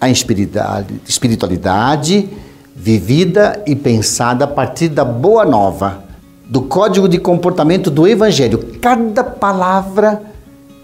[0.00, 2.26] a espiritualidade,
[2.76, 6.04] vivida e pensada a partir da boa nova,
[6.44, 8.58] do código de comportamento do evangelho.
[8.80, 10.22] Cada palavra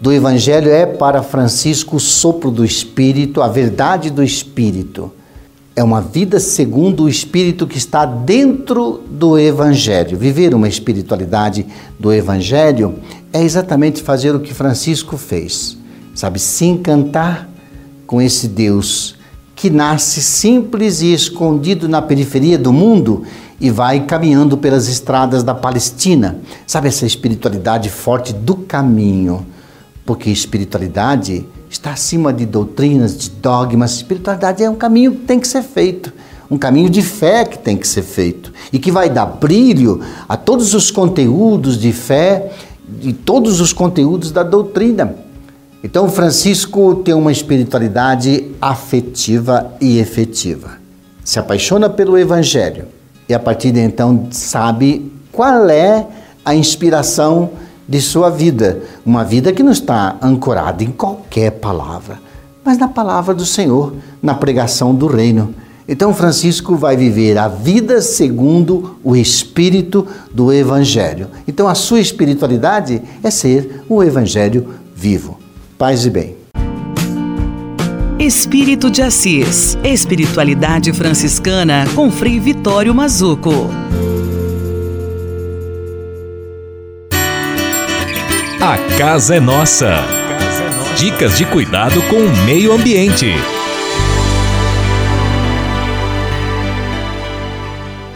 [0.03, 5.09] do Evangelho é para Francisco o sopro do Espírito, a verdade do Espírito.
[5.73, 10.17] É uma vida segundo o Espírito que está dentro do Evangelho.
[10.17, 11.65] Viver uma espiritualidade
[11.97, 12.95] do Evangelho
[13.31, 15.77] é exatamente fazer o que Francisco fez.
[16.13, 17.47] Sabe, se encantar
[18.05, 19.15] com esse Deus
[19.63, 23.23] que nasce simples e escondido na periferia do mundo
[23.61, 26.37] e vai caminhando pelas estradas da Palestina.
[26.67, 29.45] Sabe essa espiritualidade forte do caminho?
[30.05, 33.93] Porque espiritualidade está acima de doutrinas, de dogmas.
[33.93, 36.11] Espiritualidade é um caminho que tem que ser feito,
[36.51, 40.35] um caminho de fé que tem que ser feito e que vai dar brilho a
[40.35, 42.51] todos os conteúdos de fé
[43.01, 45.22] e todos os conteúdos da doutrina.
[45.83, 50.77] Então, Francisco tem uma espiritualidade afetiva e efetiva.
[51.25, 52.85] Se apaixona pelo Evangelho
[53.27, 56.07] e, a partir de então, sabe qual é
[56.45, 57.49] a inspiração
[57.87, 58.81] de sua vida.
[59.05, 62.17] Uma vida que não está ancorada em qualquer palavra,
[62.63, 65.53] mas na palavra do Senhor, na pregação do Reino.
[65.85, 71.27] Então, Francisco vai viver a vida segundo o espírito do Evangelho.
[71.45, 75.42] Então, a sua espiritualidade é ser o Evangelho vivo.
[75.77, 76.35] Paz e bem.
[78.19, 79.77] Espírito de Assis.
[79.83, 83.69] Espiritualidade franciscana com Frei Vitório Mazuco.
[88.61, 89.95] A casa é nossa.
[90.97, 93.33] Dicas de cuidado com o meio ambiente.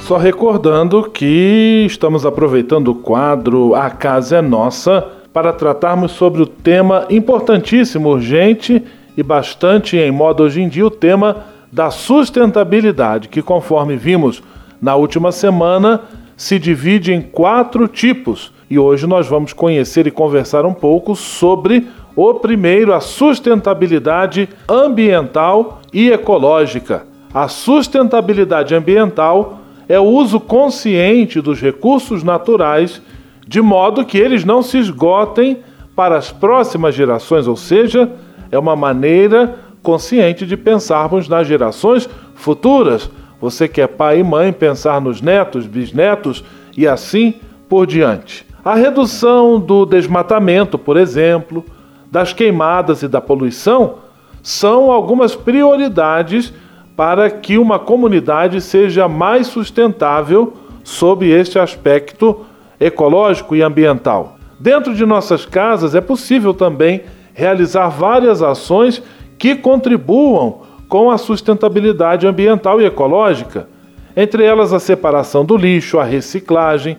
[0.08, 6.48] Só recordando que estamos aproveitando o quadro A Casa é Nossa para tratarmos sobre o
[6.48, 8.84] tema importantíssimo, urgente
[9.16, 14.42] e bastante em moda hoje em dia, o tema da sustentabilidade, que conforme vimos
[14.82, 16.02] na última semana,
[16.36, 18.52] se divide em quatro tipos.
[18.68, 25.82] E hoje nós vamos conhecer e conversar um pouco sobre o primeiro, a sustentabilidade ambiental
[25.94, 27.06] e ecológica.
[27.32, 33.04] A sustentabilidade ambiental é o uso consciente dos recursos naturais,
[33.48, 35.60] de modo que eles não se esgotem
[35.96, 38.12] para as próximas gerações, ou seja,
[38.52, 43.10] é uma maneira consciente de pensarmos nas gerações futuras.
[43.40, 46.44] Você que é pai e mãe, pensar nos netos, bisnetos
[46.76, 47.36] e assim
[47.70, 48.46] por diante.
[48.66, 51.64] A redução do desmatamento, por exemplo,
[52.12, 53.96] das queimadas e da poluição
[54.44, 56.54] são algumas prioridades
[56.96, 62.46] para que uma comunidade seja mais sustentável sob este aspecto
[62.80, 64.38] ecológico e ambiental.
[64.60, 67.04] Dentro de nossas casas é possível também
[67.34, 69.02] realizar várias ações
[69.38, 73.68] que contribuam com a sustentabilidade ambiental e ecológica,
[74.16, 76.98] entre elas a separação do lixo, a reciclagem,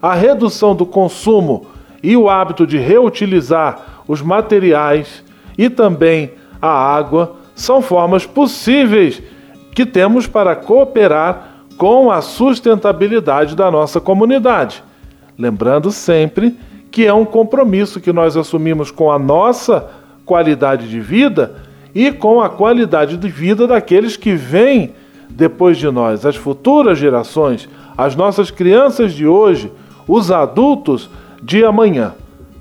[0.00, 1.66] a redução do consumo
[2.02, 5.22] e o hábito de reutilizar os materiais
[5.56, 9.22] e também a água são formas possíveis
[9.74, 14.82] que temos para cooperar com a sustentabilidade da nossa comunidade.
[15.38, 16.56] Lembrando sempre
[16.90, 19.90] que é um compromisso que nós assumimos com a nossa
[20.24, 21.56] qualidade de vida
[21.94, 24.92] e com a qualidade de vida daqueles que vêm
[25.28, 29.72] depois de nós, as futuras gerações, as nossas crianças de hoje,
[30.06, 31.10] os adultos
[31.42, 32.14] de amanhã.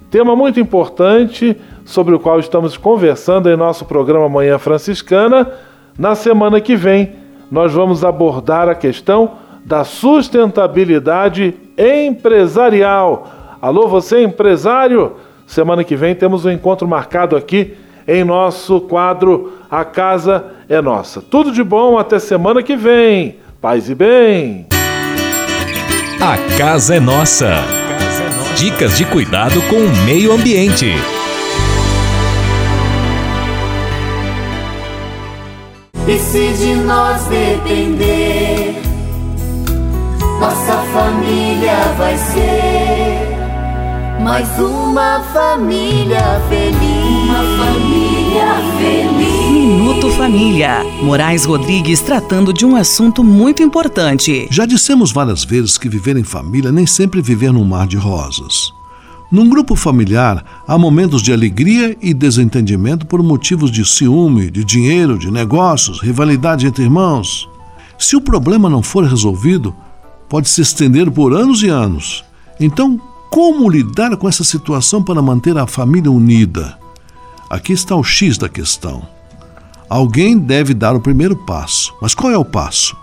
[0.09, 1.55] Tema muito importante
[1.85, 5.51] sobre o qual estamos conversando em nosso programa Manhã Franciscana.
[5.97, 7.13] Na semana que vem,
[7.51, 9.31] nós vamos abordar a questão
[9.65, 13.57] da sustentabilidade empresarial.
[13.61, 15.13] Alô, você empresário?
[15.45, 17.75] Semana que vem temos um encontro marcado aqui
[18.07, 21.21] em nosso quadro A Casa é Nossa.
[21.21, 23.37] Tudo de bom, até semana que vem.
[23.61, 24.67] Paz e bem.
[26.19, 27.55] A Casa é Nossa.
[28.57, 30.93] Dicas de cuidado com o meio ambiente.
[36.05, 38.75] E se de nós depender,
[40.39, 43.33] nossa família vai ser
[44.23, 46.79] mais uma família feliz.
[47.25, 49.51] Uma família feliz.
[49.51, 50.83] Minuto Família.
[51.01, 54.47] Moraes Rodrigues tratando de um assunto muito importante.
[54.49, 57.97] Já dissemos várias vezes que viver em família nem sempre é viver num mar de
[57.97, 58.73] rosas.
[59.29, 65.17] Num grupo familiar, há momentos de alegria e desentendimento por motivos de ciúme, de dinheiro,
[65.17, 67.49] de negócios, rivalidade entre irmãos.
[67.97, 69.75] Se o problema não for resolvido,
[70.33, 72.25] pode se estender por anos e anos.
[72.59, 76.75] Então, como lidar com essa situação para manter a família unida?
[77.47, 79.07] Aqui está o X da questão.
[79.87, 81.93] Alguém deve dar o primeiro passo.
[82.01, 82.97] Mas qual é o passo?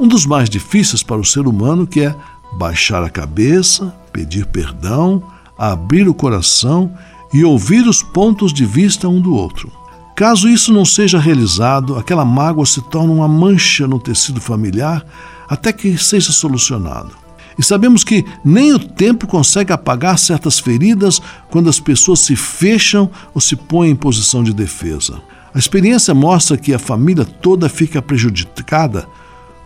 [0.00, 2.16] Um dos mais difíceis para o ser humano, que é
[2.58, 5.22] baixar a cabeça, pedir perdão,
[5.56, 6.92] abrir o coração
[7.32, 9.70] e ouvir os pontos de vista um do outro.
[10.16, 15.06] Caso isso não seja realizado, aquela mágoa se torna uma mancha no tecido familiar
[15.48, 17.12] até que seja solucionado.
[17.58, 21.20] E sabemos que nem o tempo consegue apagar certas feridas
[21.50, 25.22] quando as pessoas se fecham ou se põem em posição de defesa.
[25.54, 29.06] A experiência mostra que a família toda fica prejudicada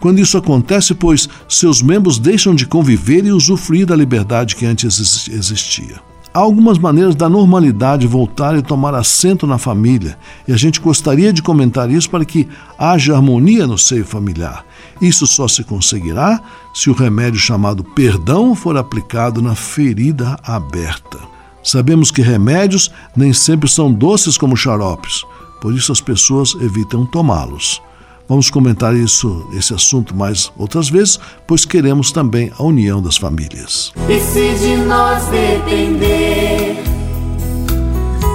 [0.00, 5.28] quando isso acontece, pois seus membros deixam de conviver e usufruir da liberdade que antes
[5.28, 6.07] existia.
[6.32, 11.32] Há algumas maneiras da normalidade voltar e tomar assento na família, e a gente gostaria
[11.32, 12.46] de comentar isso para que
[12.78, 14.64] haja harmonia no seio familiar.
[15.00, 16.40] Isso só se conseguirá
[16.74, 21.18] se o remédio chamado perdão for aplicado na ferida aberta.
[21.62, 25.24] Sabemos que remédios nem sempre são doces como xaropes,
[25.60, 27.80] por isso as pessoas evitam tomá-los.
[28.28, 33.90] Vamos comentar isso, esse assunto mais outras vezes, pois queremos também a união das famílias.
[34.06, 36.76] E se de nós depender,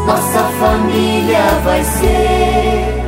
[0.08, 3.04] nossa família vai ser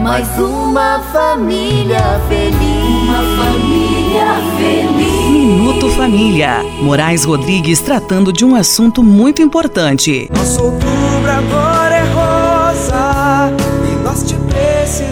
[0.00, 3.02] mais uma família feliz.
[3.02, 4.26] Uma família
[4.56, 5.30] feliz.
[5.30, 6.62] Minuto Família.
[6.82, 10.30] Moraes Rodrigues tratando de um assunto muito importante.
[10.32, 13.05] Nosso outubro agora é rosa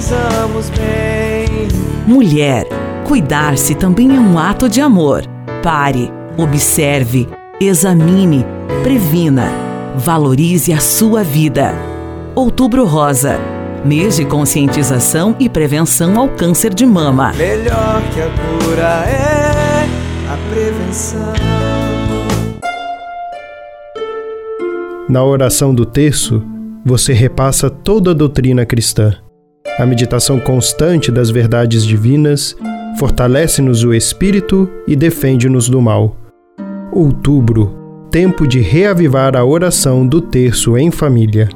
[0.04, 1.68] precisamos bem.
[2.06, 2.66] Mulher,
[3.06, 5.24] cuidar-se também é um ato de amor.
[5.62, 7.26] Pare, observe,
[7.58, 8.44] examine,
[8.82, 9.50] previna,
[9.96, 11.74] valorize a sua vida.
[12.34, 13.38] Outubro Rosa.
[13.82, 17.32] Mês de conscientização e prevenção ao câncer de mama.
[17.34, 19.86] Melhor que a cura é
[20.30, 21.32] a prevenção.
[25.08, 26.42] Na oração do terço,
[26.84, 29.14] você repassa toda a doutrina cristã.
[29.78, 32.56] A meditação constante das verdades divinas
[32.96, 36.16] fortalece-nos o espírito e defende-nos do mal.
[36.92, 41.48] Outubro tempo de reavivar a oração do terço em família.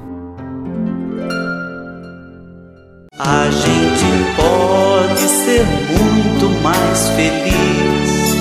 [3.20, 5.64] A gente pode ser
[5.96, 8.34] muito mais feliz,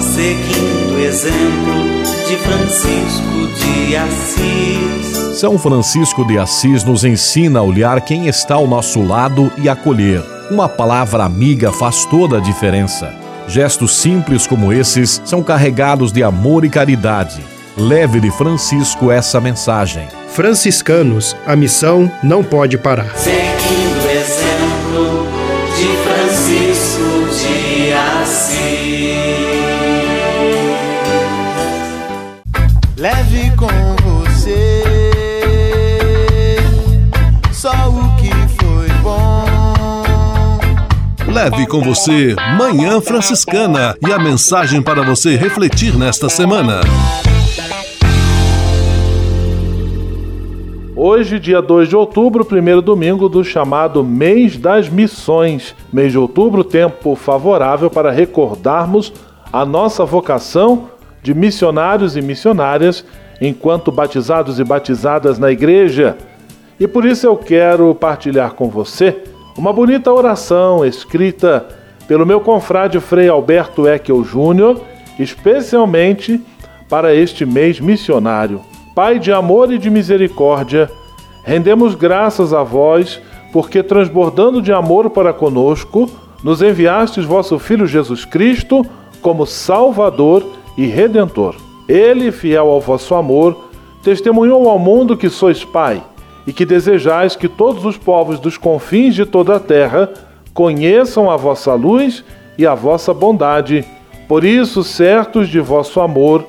[0.00, 1.87] seguindo o exemplo
[2.28, 5.38] de Francisco de Assis.
[5.38, 10.22] São Francisco de Assis nos ensina a olhar quem está ao nosso lado e acolher.
[10.50, 13.14] Uma palavra amiga faz toda a diferença.
[13.46, 17.42] Gestos simples como esses são carregados de amor e caridade.
[17.78, 20.06] Leve de Francisco essa mensagem.
[20.28, 23.16] Franciscanos, a missão não pode parar.
[23.16, 23.87] Seguindo
[41.38, 46.80] Leve com você Manhã Franciscana e a mensagem para você refletir nesta semana.
[50.96, 55.76] Hoje, dia 2 de outubro, primeiro domingo do chamado Mês das Missões.
[55.92, 59.12] Mês de outubro, tempo favorável para recordarmos
[59.52, 60.90] a nossa vocação
[61.22, 63.04] de missionários e missionárias
[63.40, 66.18] enquanto batizados e batizadas na igreja.
[66.80, 69.22] E por isso eu quero partilhar com você
[69.58, 71.66] uma bonita oração escrita
[72.06, 74.80] pelo meu confrade Frei Alberto Eckel Júnior,
[75.18, 76.40] especialmente
[76.88, 78.60] para este mês missionário.
[78.94, 80.88] Pai de amor e de misericórdia,
[81.44, 83.20] rendemos graças a vós,
[83.52, 86.08] porque transbordando de amor para conosco,
[86.44, 88.86] nos enviastes vosso Filho Jesus Cristo
[89.20, 90.46] como Salvador
[90.76, 91.56] e Redentor.
[91.88, 93.64] Ele, fiel ao vosso amor,
[94.04, 96.00] testemunhou ao mundo que sois Pai
[96.48, 100.08] e que desejais que todos os povos dos confins de toda a terra
[100.54, 102.24] conheçam a vossa luz
[102.56, 103.84] e a vossa bondade.
[104.26, 106.46] Por isso, certos de vosso amor,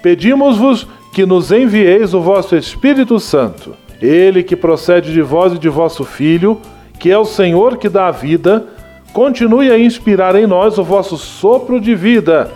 [0.00, 3.74] pedimos-vos que nos envieis o vosso Espírito Santo.
[4.00, 6.60] Ele que procede de vós e de vosso Filho,
[7.00, 8.64] que é o Senhor que dá a vida,
[9.12, 12.52] continue a inspirar em nós o vosso sopro de vida,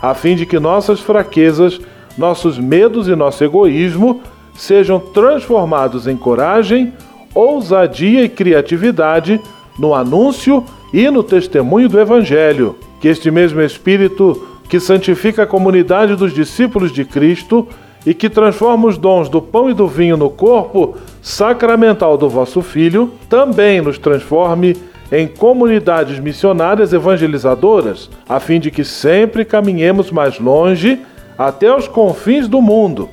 [0.00, 1.78] a fim de que nossas fraquezas,
[2.16, 4.22] nossos medos e nosso egoísmo
[4.60, 6.92] sejam transformados em coragem,
[7.34, 9.40] ousadia e criatividade
[9.78, 12.76] no anúncio e no testemunho do Evangelho.
[13.00, 17.66] Que este mesmo Espírito que santifica a comunidade dos discípulos de Cristo
[18.04, 22.60] e que transforma os dons do pão e do vinho no corpo sacramental do vosso
[22.60, 24.76] Filho, também nos transforme
[25.10, 31.00] em comunidades missionárias evangelizadoras, a fim de que sempre caminhemos mais longe
[31.36, 33.08] até os confins do mundo,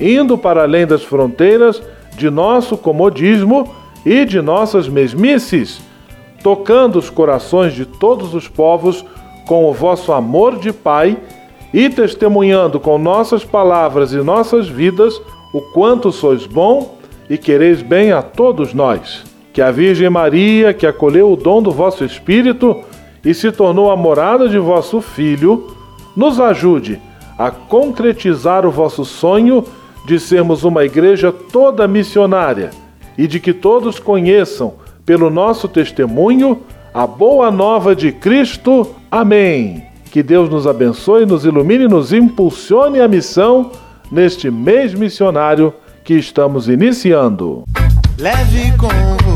[0.00, 1.82] indo para além das fronteiras
[2.16, 3.74] de nosso comodismo
[4.04, 5.80] e de nossas mesmices,
[6.42, 9.04] tocando os corações de todos os povos
[9.46, 11.16] com o vosso amor de Pai
[11.72, 15.20] e testemunhando com nossas palavras e nossas vidas
[15.52, 16.96] o quanto sois bom
[17.28, 19.24] e quereis bem a todos nós.
[19.52, 22.76] Que a Virgem Maria, que acolheu o dom do vosso Espírito
[23.24, 25.74] e se tornou a morada de vosso Filho,
[26.14, 27.00] nos ajude
[27.38, 29.64] a concretizar o vosso sonho
[30.06, 32.70] de sermos uma igreja toda missionária
[33.18, 36.62] e de que todos conheçam, pelo nosso testemunho,
[36.94, 38.94] a boa nova de Cristo.
[39.10, 39.84] Amém.
[40.10, 43.72] Que Deus nos abençoe, nos ilumine e nos impulsione a missão
[44.10, 47.64] neste mês missionário que estamos iniciando.
[48.18, 49.35] Leve com